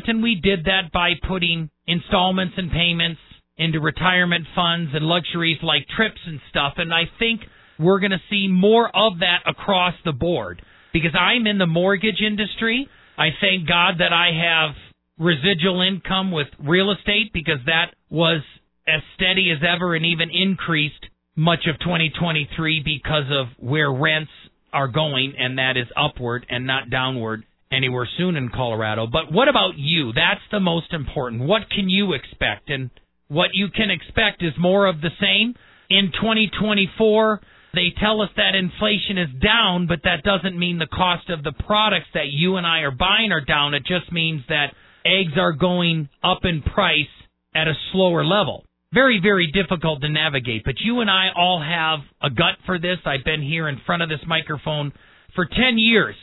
and 0.09 0.22
we 0.22 0.35
did 0.35 0.64
that 0.64 0.90
by 0.92 1.12
putting 1.28 1.70
installments 1.87 2.54
and 2.56 2.70
payments 2.70 3.20
into 3.56 3.78
retirement 3.78 4.46
funds 4.54 4.90
and 4.94 5.04
luxuries 5.04 5.59
like 5.62 5.87
trips 5.94 6.20
and 6.26 6.40
stuff. 6.50 6.74
And 6.78 6.92
I 6.92 7.04
think 7.18 7.42
we're 7.78 8.00
going 8.00 8.11
to 8.11 8.22
see 8.30 8.48
more 8.48 8.88
of 8.88 9.20
that 9.20 9.40
across 9.46 9.94
the 10.04 10.12
board 10.12 10.62
because 10.92 11.14
I'm 11.18 11.46
in 11.46 11.59
the 11.59 11.66
mortgage 11.66 12.20
industry. 12.26 12.88
I 13.18 13.28
thank 13.40 13.68
God 13.68 13.96
that 13.98 14.12
I 14.12 14.30
have 14.33 14.74
residual 15.18 15.83
income 15.83 16.33
with 16.33 16.48
real 16.59 16.90
estate 16.90 17.33
because 17.35 17.59
that 17.66 17.92
was 18.09 18.40
as 18.88 19.02
steady 19.14 19.50
as 19.50 19.62
ever 19.62 19.94
and 19.94 20.06
even 20.06 20.31
increased 20.31 21.04
much 21.37 21.66
of 21.66 21.78
2023 21.81 22.83
because 22.85 23.31
of 23.31 23.46
where 23.58 23.92
rents 23.92 24.31
are 24.72 24.88
going, 24.88 25.35
and 25.38 25.58
that 25.58 25.76
is 25.76 25.87
upward 25.96 26.46
and 26.48 26.66
not 26.66 26.90
downward 26.90 27.44
anywhere 27.72 28.08
soon 28.18 28.37
in 28.37 28.48
Colorado. 28.48 29.06
But 29.06 29.33
what 29.33 29.48
about 29.48 29.76
you? 29.76 30.12
That's 30.12 30.40
the 30.50 30.60
most 30.60 30.92
important. 30.92 31.42
What 31.42 31.70
can 31.70 31.88
you 31.88 32.12
expect? 32.12 32.68
And 32.68 32.90
what 33.28 33.50
you 33.54 33.68
can 33.68 33.90
expect 33.90 34.42
is 34.42 34.52
more 34.58 34.87
of 34.87 35.00
the 35.00 35.10
same. 35.20 35.54
In 35.88 36.12
2024, 36.12 37.40
they 37.74 37.92
tell 38.00 38.20
us 38.22 38.31
that 38.37 38.54
inflation 38.54 39.18
is 39.18 39.42
down, 39.42 39.87
but 39.87 40.00
that 40.04 40.24
doesn't 40.24 40.58
mean 40.58 40.78
the 40.78 40.87
cost 40.87 41.31
of 41.31 41.44
the 41.44 41.52
products 41.52 42.08
that 42.14 42.31
you 42.31 42.56
and 42.56 42.66
I 42.66 42.81
are 42.81 42.90
buying 42.90 43.31
are 43.33 43.44
down. 43.44 43.74
It 43.74 43.85
just 43.87 44.10
means 44.12 44.42
that 44.48 44.74
eggs 45.04 45.37
are 45.37 45.52
going 45.52 46.08
up 46.22 46.40
in 46.44 46.62
price 46.62 47.06
at 47.54 47.68
a 47.68 47.74
slower 47.92 48.24
level. 48.24 48.64
Very, 48.93 49.21
very 49.23 49.53
difficult 49.53 50.01
to 50.01 50.09
navigate, 50.09 50.65
but 50.65 50.81
you 50.81 50.99
and 51.01 51.09
I 51.09 51.29
all 51.37 51.63
have 51.63 52.01
a 52.21 52.29
gut 52.29 52.59
for 52.67 52.77
this. 52.77 52.99
I've 53.05 53.25
been 53.25 53.41
here 53.41 53.69
in 53.69 53.81
front 53.87 54.03
of 54.03 54.09
this 54.09 54.19
microphone 54.27 54.93
for 55.37 55.47
10 55.47 55.79
years 55.79 56.17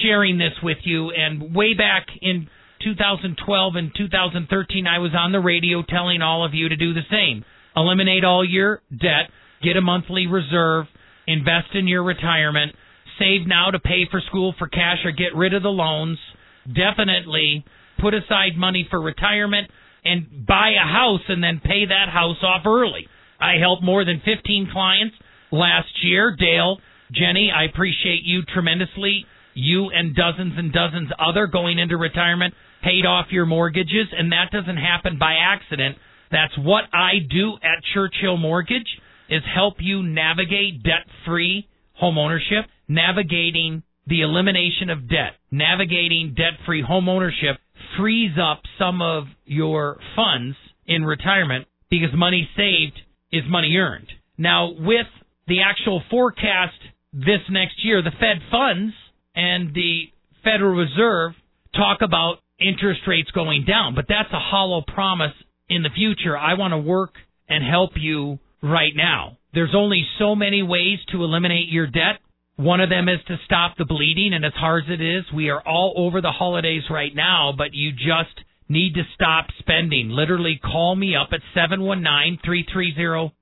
sharing 0.00 0.38
this 0.38 0.52
with 0.62 0.78
you, 0.84 1.10
and 1.10 1.52
way 1.52 1.74
back 1.74 2.06
in 2.22 2.48
2012 2.84 3.74
and 3.74 3.90
2013, 3.96 4.86
I 4.86 4.98
was 4.98 5.10
on 5.18 5.32
the 5.32 5.40
radio 5.40 5.82
telling 5.82 6.22
all 6.22 6.44
of 6.44 6.54
you 6.54 6.68
to 6.68 6.76
do 6.76 6.94
the 6.94 7.02
same. 7.10 7.44
Eliminate 7.76 8.22
all 8.22 8.44
your 8.44 8.80
debt, 8.92 9.30
get 9.60 9.76
a 9.76 9.80
monthly 9.80 10.28
reserve, 10.28 10.86
invest 11.26 11.74
in 11.74 11.88
your 11.88 12.04
retirement, 12.04 12.76
save 13.18 13.44
now 13.44 13.72
to 13.72 13.80
pay 13.80 14.06
for 14.08 14.20
school 14.28 14.54
for 14.56 14.68
cash 14.68 14.98
or 15.04 15.10
get 15.10 15.34
rid 15.34 15.52
of 15.52 15.64
the 15.64 15.68
loans. 15.68 16.18
Definitely 16.64 17.64
put 18.00 18.14
aside 18.14 18.56
money 18.56 18.86
for 18.88 19.00
retirement 19.02 19.68
and 20.04 20.46
buy 20.46 20.70
a 20.70 20.86
house 20.86 21.22
and 21.28 21.42
then 21.42 21.60
pay 21.64 21.86
that 21.86 22.08
house 22.12 22.36
off 22.42 22.66
early. 22.66 23.06
I 23.40 23.54
helped 23.60 23.82
more 23.82 24.04
than 24.04 24.22
15 24.24 24.68
clients 24.72 25.14
last 25.50 25.88
year. 26.02 26.36
Dale, 26.38 26.78
Jenny, 27.12 27.50
I 27.54 27.64
appreciate 27.64 28.22
you 28.24 28.42
tremendously. 28.42 29.26
You 29.54 29.90
and 29.90 30.16
dozens 30.16 30.54
and 30.56 30.72
dozens 30.72 31.10
other 31.18 31.46
going 31.46 31.78
into 31.78 31.96
retirement 31.96 32.54
paid 32.82 33.06
off 33.06 33.26
your 33.30 33.46
mortgages, 33.46 34.08
and 34.16 34.32
that 34.32 34.50
doesn't 34.52 34.76
happen 34.76 35.18
by 35.18 35.34
accident. 35.34 35.96
That's 36.30 36.56
what 36.58 36.84
I 36.92 37.20
do 37.30 37.54
at 37.62 37.82
Churchill 37.94 38.36
Mortgage 38.36 38.88
is 39.28 39.42
help 39.54 39.76
you 39.78 40.02
navigate 40.02 40.82
debt-free 40.82 41.68
homeownership, 42.02 42.64
navigating 42.88 43.82
the 44.06 44.20
elimination 44.20 44.90
of 44.90 45.08
debt, 45.08 45.32
navigating 45.50 46.34
debt-free 46.36 46.84
homeownership 46.88 47.56
frees 47.96 48.32
up 48.40 48.62
some 48.78 49.00
of 49.00 49.24
your 49.44 49.98
funds 50.16 50.56
in 50.86 51.04
retirement 51.04 51.66
because 51.90 52.10
money 52.14 52.48
saved 52.56 53.00
is 53.32 53.42
money 53.48 53.76
earned. 53.76 54.08
Now, 54.36 54.72
with 54.72 55.06
the 55.46 55.62
actual 55.62 56.02
forecast 56.10 56.74
this 57.12 57.40
next 57.50 57.84
year, 57.84 58.02
the 58.02 58.10
Fed 58.10 58.42
funds 58.50 58.92
and 59.34 59.74
the 59.74 60.04
Federal 60.42 60.74
Reserve 60.74 61.32
talk 61.74 61.98
about 62.02 62.38
interest 62.58 63.00
rates 63.06 63.30
going 63.30 63.64
down. 63.66 63.94
But 63.94 64.06
that's 64.08 64.32
a 64.32 64.38
hollow 64.38 64.82
promise 64.86 65.32
in 65.68 65.82
the 65.82 65.90
future. 65.90 66.36
I 66.36 66.54
want 66.54 66.72
to 66.72 66.78
work 66.78 67.14
and 67.48 67.64
help 67.64 67.92
you 67.96 68.38
right 68.62 68.92
now. 68.94 69.38
There's 69.52 69.74
only 69.74 70.04
so 70.18 70.34
many 70.34 70.62
ways 70.62 70.98
to 71.12 71.22
eliminate 71.22 71.68
your 71.68 71.86
debt. 71.86 72.18
One 72.56 72.80
of 72.80 72.88
them 72.88 73.08
is 73.08 73.18
to 73.26 73.36
stop 73.44 73.76
the 73.76 73.84
bleeding, 73.84 74.32
and 74.32 74.44
as 74.44 74.54
hard 74.54 74.84
as 74.84 74.90
it 74.90 75.00
is, 75.00 75.24
we 75.34 75.50
are 75.50 75.60
all 75.60 75.92
over 75.96 76.20
the 76.20 76.30
holidays 76.30 76.84
right 76.88 77.12
now, 77.14 77.52
but 77.56 77.74
you 77.74 77.90
just 77.90 78.38
need 78.68 78.94
to 78.94 79.02
stop 79.14 79.48
spending. 79.58 80.10
Literally 80.10 80.60
call 80.62 80.94
me 80.94 81.16
up 81.16 81.30
at 81.32 81.40
719-330-1457. 81.56 83.32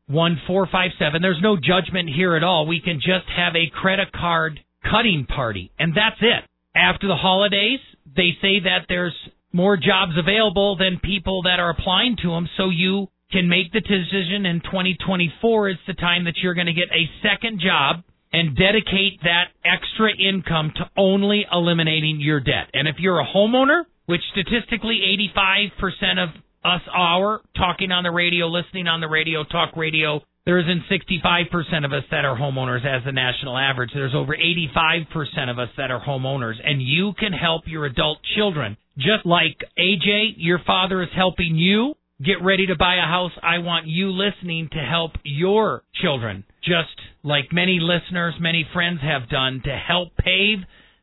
There's 1.20 1.42
no 1.42 1.56
judgment 1.56 2.08
here 2.08 2.36
at 2.36 2.42
all. 2.42 2.66
We 2.66 2.80
can 2.80 3.00
just 3.00 3.28
have 3.36 3.54
a 3.54 3.68
credit 3.68 4.12
card 4.12 4.60
cutting 4.90 5.26
party, 5.26 5.70
and 5.78 5.94
that's 5.94 6.22
it. 6.22 6.44
After 6.74 7.06
the 7.06 7.16
holidays, 7.16 7.80
they 8.16 8.30
say 8.40 8.60
that 8.60 8.86
there's 8.88 9.14
more 9.52 9.76
jobs 9.76 10.16
available 10.18 10.76
than 10.76 10.98
people 10.98 11.42
that 11.42 11.60
are 11.60 11.68
applying 11.70 12.16
to 12.22 12.30
them, 12.30 12.48
so 12.56 12.70
you 12.70 13.08
can 13.30 13.46
make 13.48 13.70
the 13.72 13.80
decision 13.80 14.46
in 14.46 14.62
2024 14.62 15.68
is 15.68 15.76
the 15.86 15.92
time 15.94 16.24
that 16.24 16.38
you're 16.42 16.54
going 16.54 16.66
to 16.66 16.72
get 16.72 16.90
a 16.92 17.08
second 17.22 17.60
job 17.60 18.02
and 18.32 18.56
dedicate 18.56 19.20
that 19.22 19.48
extra 19.64 20.10
income 20.16 20.72
to 20.76 20.84
only 20.96 21.44
eliminating 21.50 22.20
your 22.20 22.40
debt. 22.40 22.68
And 22.72 22.88
if 22.88 22.96
you're 22.98 23.20
a 23.20 23.26
homeowner, 23.26 23.84
which 24.06 24.22
statistically 24.32 25.00
85% 25.36 26.22
of 26.22 26.30
us 26.64 26.80
are 26.94 27.40
talking 27.56 27.92
on 27.92 28.04
the 28.04 28.10
radio, 28.10 28.46
listening 28.46 28.86
on 28.86 29.00
the 29.00 29.08
radio, 29.08 29.44
talk 29.44 29.76
radio, 29.76 30.20
there 30.44 30.58
isn't 30.58 30.82
65% 30.90 31.84
of 31.84 31.92
us 31.92 32.02
that 32.10 32.24
are 32.24 32.36
homeowners 32.36 32.84
as 32.84 33.04
the 33.04 33.12
national 33.12 33.56
average. 33.56 33.90
There's 33.94 34.14
over 34.14 34.36
85% 34.36 35.50
of 35.50 35.58
us 35.58 35.68
that 35.76 35.90
are 35.90 36.00
homeowners, 36.00 36.54
and 36.64 36.82
you 36.82 37.12
can 37.18 37.32
help 37.32 37.62
your 37.66 37.86
adult 37.86 38.18
children. 38.36 38.76
Just 38.96 39.24
like 39.24 39.56
AJ, 39.78 40.34
your 40.36 40.58
father 40.66 41.02
is 41.02 41.08
helping 41.14 41.54
you 41.54 41.94
get 42.24 42.42
ready 42.42 42.66
to 42.66 42.76
buy 42.76 42.96
a 42.96 43.06
house. 43.06 43.32
I 43.42 43.58
want 43.58 43.86
you 43.86 44.10
listening 44.10 44.68
to 44.72 44.78
help 44.78 45.12
your 45.24 45.82
children, 46.00 46.44
just 46.62 46.94
like 47.22 47.52
many 47.52 47.78
listeners, 47.80 48.34
many 48.40 48.66
friends 48.72 49.00
have 49.02 49.28
done 49.28 49.62
to 49.64 49.76
help 49.76 50.16
pave 50.16 50.58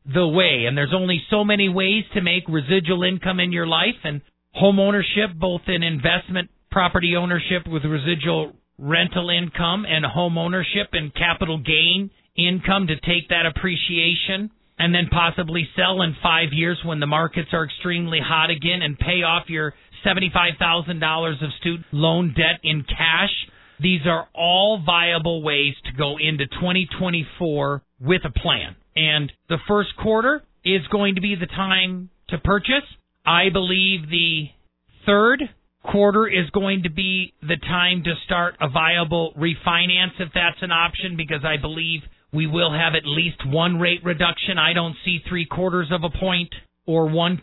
the 0.06 0.28
way. 0.28 0.66
And 0.68 0.78
there's 0.78 0.94
only 0.96 1.22
so 1.30 1.44
many 1.44 1.70
ways 1.70 2.04
to 2.14 2.22
make 2.22 2.44
residual 2.48 3.04
income 3.04 3.40
in 3.40 3.52
your 3.52 3.68
life 3.68 4.00
and 4.04 4.22
home 4.54 4.80
ownership, 4.80 5.32
both 5.38 5.62
in 5.68 5.84
investment 5.84 6.50
property 6.72 7.16
ownership 7.16 7.68
with 7.68 7.84
residual 7.84 8.54
rental 8.78 9.30
income 9.30 9.86
and 9.88 10.06
home 10.06 10.38
ownership 10.38 10.90
and 10.94 11.14
capital 11.14 11.58
gain 11.58 12.10
income 12.38 12.88
to 12.88 12.96
take 12.96 13.28
that 13.30 13.46
appreciation 13.46 14.50
and 14.78 14.96
then 14.96 15.10
possibly 15.12 15.68
sell 15.76 16.02
in 16.02 16.16
five 16.24 16.50
years 16.54 16.80
when 16.86 17.02
the 17.02 17.06
markets 17.06 17.50
are 17.52 17.66
extremely 17.66 18.20
hot 18.24 18.50
again 18.50 18.82
and 18.82 18.98
pay 18.98 19.24
off 19.24 19.50
your 19.50 19.74
$75,000 20.06 21.44
of 21.44 21.50
student 21.60 21.86
loan 21.92 22.34
debt 22.36 22.60
in 22.64 22.84
cash. 22.84 23.32
These 23.80 24.02
are 24.06 24.28
all 24.34 24.82
viable 24.86 25.42
ways 25.42 25.76
to 25.86 25.92
go 25.98 26.18
into 26.18 26.46
2024 26.48 27.82
with 28.02 28.22
a 28.26 28.40
plan. 28.40 28.76
And 28.96 29.32
the 29.48 29.58
first 29.68 29.90
quarter 30.02 30.44
is 30.66 30.82
going 30.92 31.16
to 31.16 31.22
be 31.22 31.36
the 31.36 31.48
time 31.48 32.10
to 32.30 32.38
purchase. 32.38 32.84
I 33.26 33.50
believe 33.50 34.10
the 34.10 34.46
third 35.06 35.44
quarter 35.84 36.28
is 36.28 36.50
going 36.52 36.84
to 36.84 36.90
be 36.90 37.34
the 37.42 37.58
time 37.58 38.04
to 38.04 38.14
start 38.26 38.56
a 38.60 38.70
viable 38.70 39.34
refinance 39.38 40.20
if 40.20 40.30
that's 40.34 40.62
an 40.62 40.72
option 40.72 41.16
because 41.16 41.44
I 41.44 41.60
believe 41.62 42.02
we 42.34 42.48
will 42.48 42.72
have 42.72 42.96
at 42.96 43.06
least 43.06 43.46
one 43.46 43.80
rate 43.80 44.04
reduction. 44.04 44.58
I 44.58 44.74
don't 44.74 44.96
see 45.06 45.20
three 45.28 45.46
quarters 45.46 45.88
of 45.92 46.04
a 46.04 46.16
point 46.20 46.54
or 46.86 47.08
1% 47.08 47.40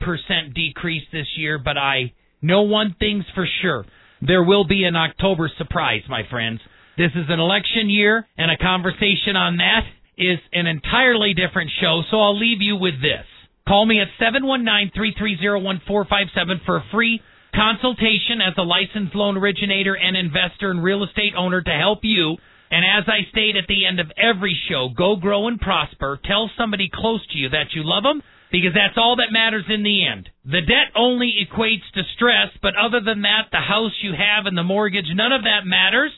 decrease 0.55 1.03
this 1.13 1.27
year, 1.37 1.59
but 1.59 1.77
I 1.77 2.13
know 2.47 2.63
one 2.63 2.95
thing's 2.99 3.27
for 3.35 3.47
sure. 3.61 3.85
There 4.23 4.45
will 4.45 4.65
be 4.65 4.85
an 4.85 4.97
October 4.97 5.51
surprise, 5.59 6.01
my 6.09 6.23
friends. 6.31 6.61
This 6.97 7.11
is 7.15 7.27
an 7.29 7.41
election 7.41 7.91
year, 7.91 8.27
and 8.39 8.51
a 8.51 8.57
conversation 8.57 9.37
on 9.37 9.59
that 9.59 9.83
is 10.17 10.39
an 10.53 10.67
entirely 10.67 11.35
different 11.35 11.71
show, 11.81 12.03
so 12.11 12.21
I'll 12.21 12.39
leave 12.39 12.63
you 12.63 12.77
with 12.77 13.03
this. 13.03 13.27
Call 13.69 13.85
me 13.85 14.01
at 14.01 14.09
719-330-1457 14.19 16.65
for 16.65 16.77
a 16.77 16.85
free 16.91 17.21
consultation 17.55 18.41
as 18.41 18.55
a 18.57 18.63
licensed 18.63 19.15
loan 19.15 19.37
originator 19.37 19.95
and 19.97 20.17
investor 20.17 20.71
and 20.71 20.83
real 20.83 21.05
estate 21.05 21.35
owner 21.37 21.61
to 21.61 21.71
help 21.71 21.99
you. 22.03 22.39
And 22.71 22.83
as 22.85 23.05
I 23.07 23.29
state 23.31 23.57
at 23.57 23.67
the 23.69 23.87
end 23.87 24.01
of 24.01 24.11
every 24.17 24.59
show, 24.69 24.89
go 24.97 25.17
grow 25.17 25.47
and 25.49 25.61
prosper. 25.61 26.19
Tell 26.25 26.51
somebody 26.57 26.89
close 26.93 27.21
to 27.33 27.39
you 27.39 27.51
that 27.51 27.75
you 27.75 27.83
love 27.85 28.05
them 28.05 28.23
because 28.51 28.75
that's 28.75 28.97
all 28.97 29.17
that 29.17 29.33
matters 29.33 29.65
in 29.69 29.83
the 29.83 30.07
end. 30.07 30.29
The 30.45 30.61
debt 30.61 30.93
only 30.95 31.35
equates 31.43 31.87
to 31.95 32.03
stress, 32.15 32.49
but 32.63 32.75
other 32.77 33.01
than 33.01 33.23
that, 33.23 33.49
the 33.51 33.59
house 33.59 33.93
you 34.03 34.13
have 34.13 34.47
and 34.47 34.57
the 34.57 34.63
mortgage, 34.63 35.07
none 35.15 35.33
of 35.33 35.43
that 35.43 35.67
matters. 35.67 36.13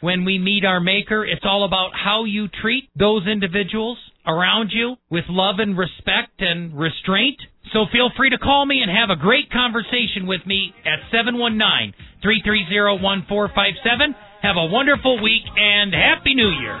When 0.00 0.24
we 0.24 0.38
meet 0.38 0.64
our 0.64 0.80
Maker, 0.80 1.24
it's 1.24 1.44
all 1.44 1.64
about 1.64 1.90
how 1.94 2.24
you 2.24 2.48
treat 2.48 2.88
those 2.98 3.26
individuals 3.26 3.98
around 4.26 4.70
you 4.72 4.96
with 5.10 5.24
love 5.28 5.56
and 5.58 5.78
respect 5.78 6.40
and 6.40 6.76
restraint. 6.76 7.38
So 7.72 7.86
feel 7.92 8.10
free 8.16 8.30
to 8.30 8.38
call 8.38 8.66
me 8.66 8.82
and 8.82 8.90
have 8.90 9.10
a 9.10 9.20
great 9.20 9.50
conversation 9.50 10.26
with 10.26 10.44
me 10.46 10.74
at 10.84 10.98
719 11.10 11.94
330 12.22 13.02
1457. 13.02 14.14
Have 14.42 14.56
a 14.56 14.66
wonderful 14.66 15.22
week 15.22 15.42
and 15.56 15.94
Happy 15.94 16.34
New 16.34 16.50
Year. 16.50 16.80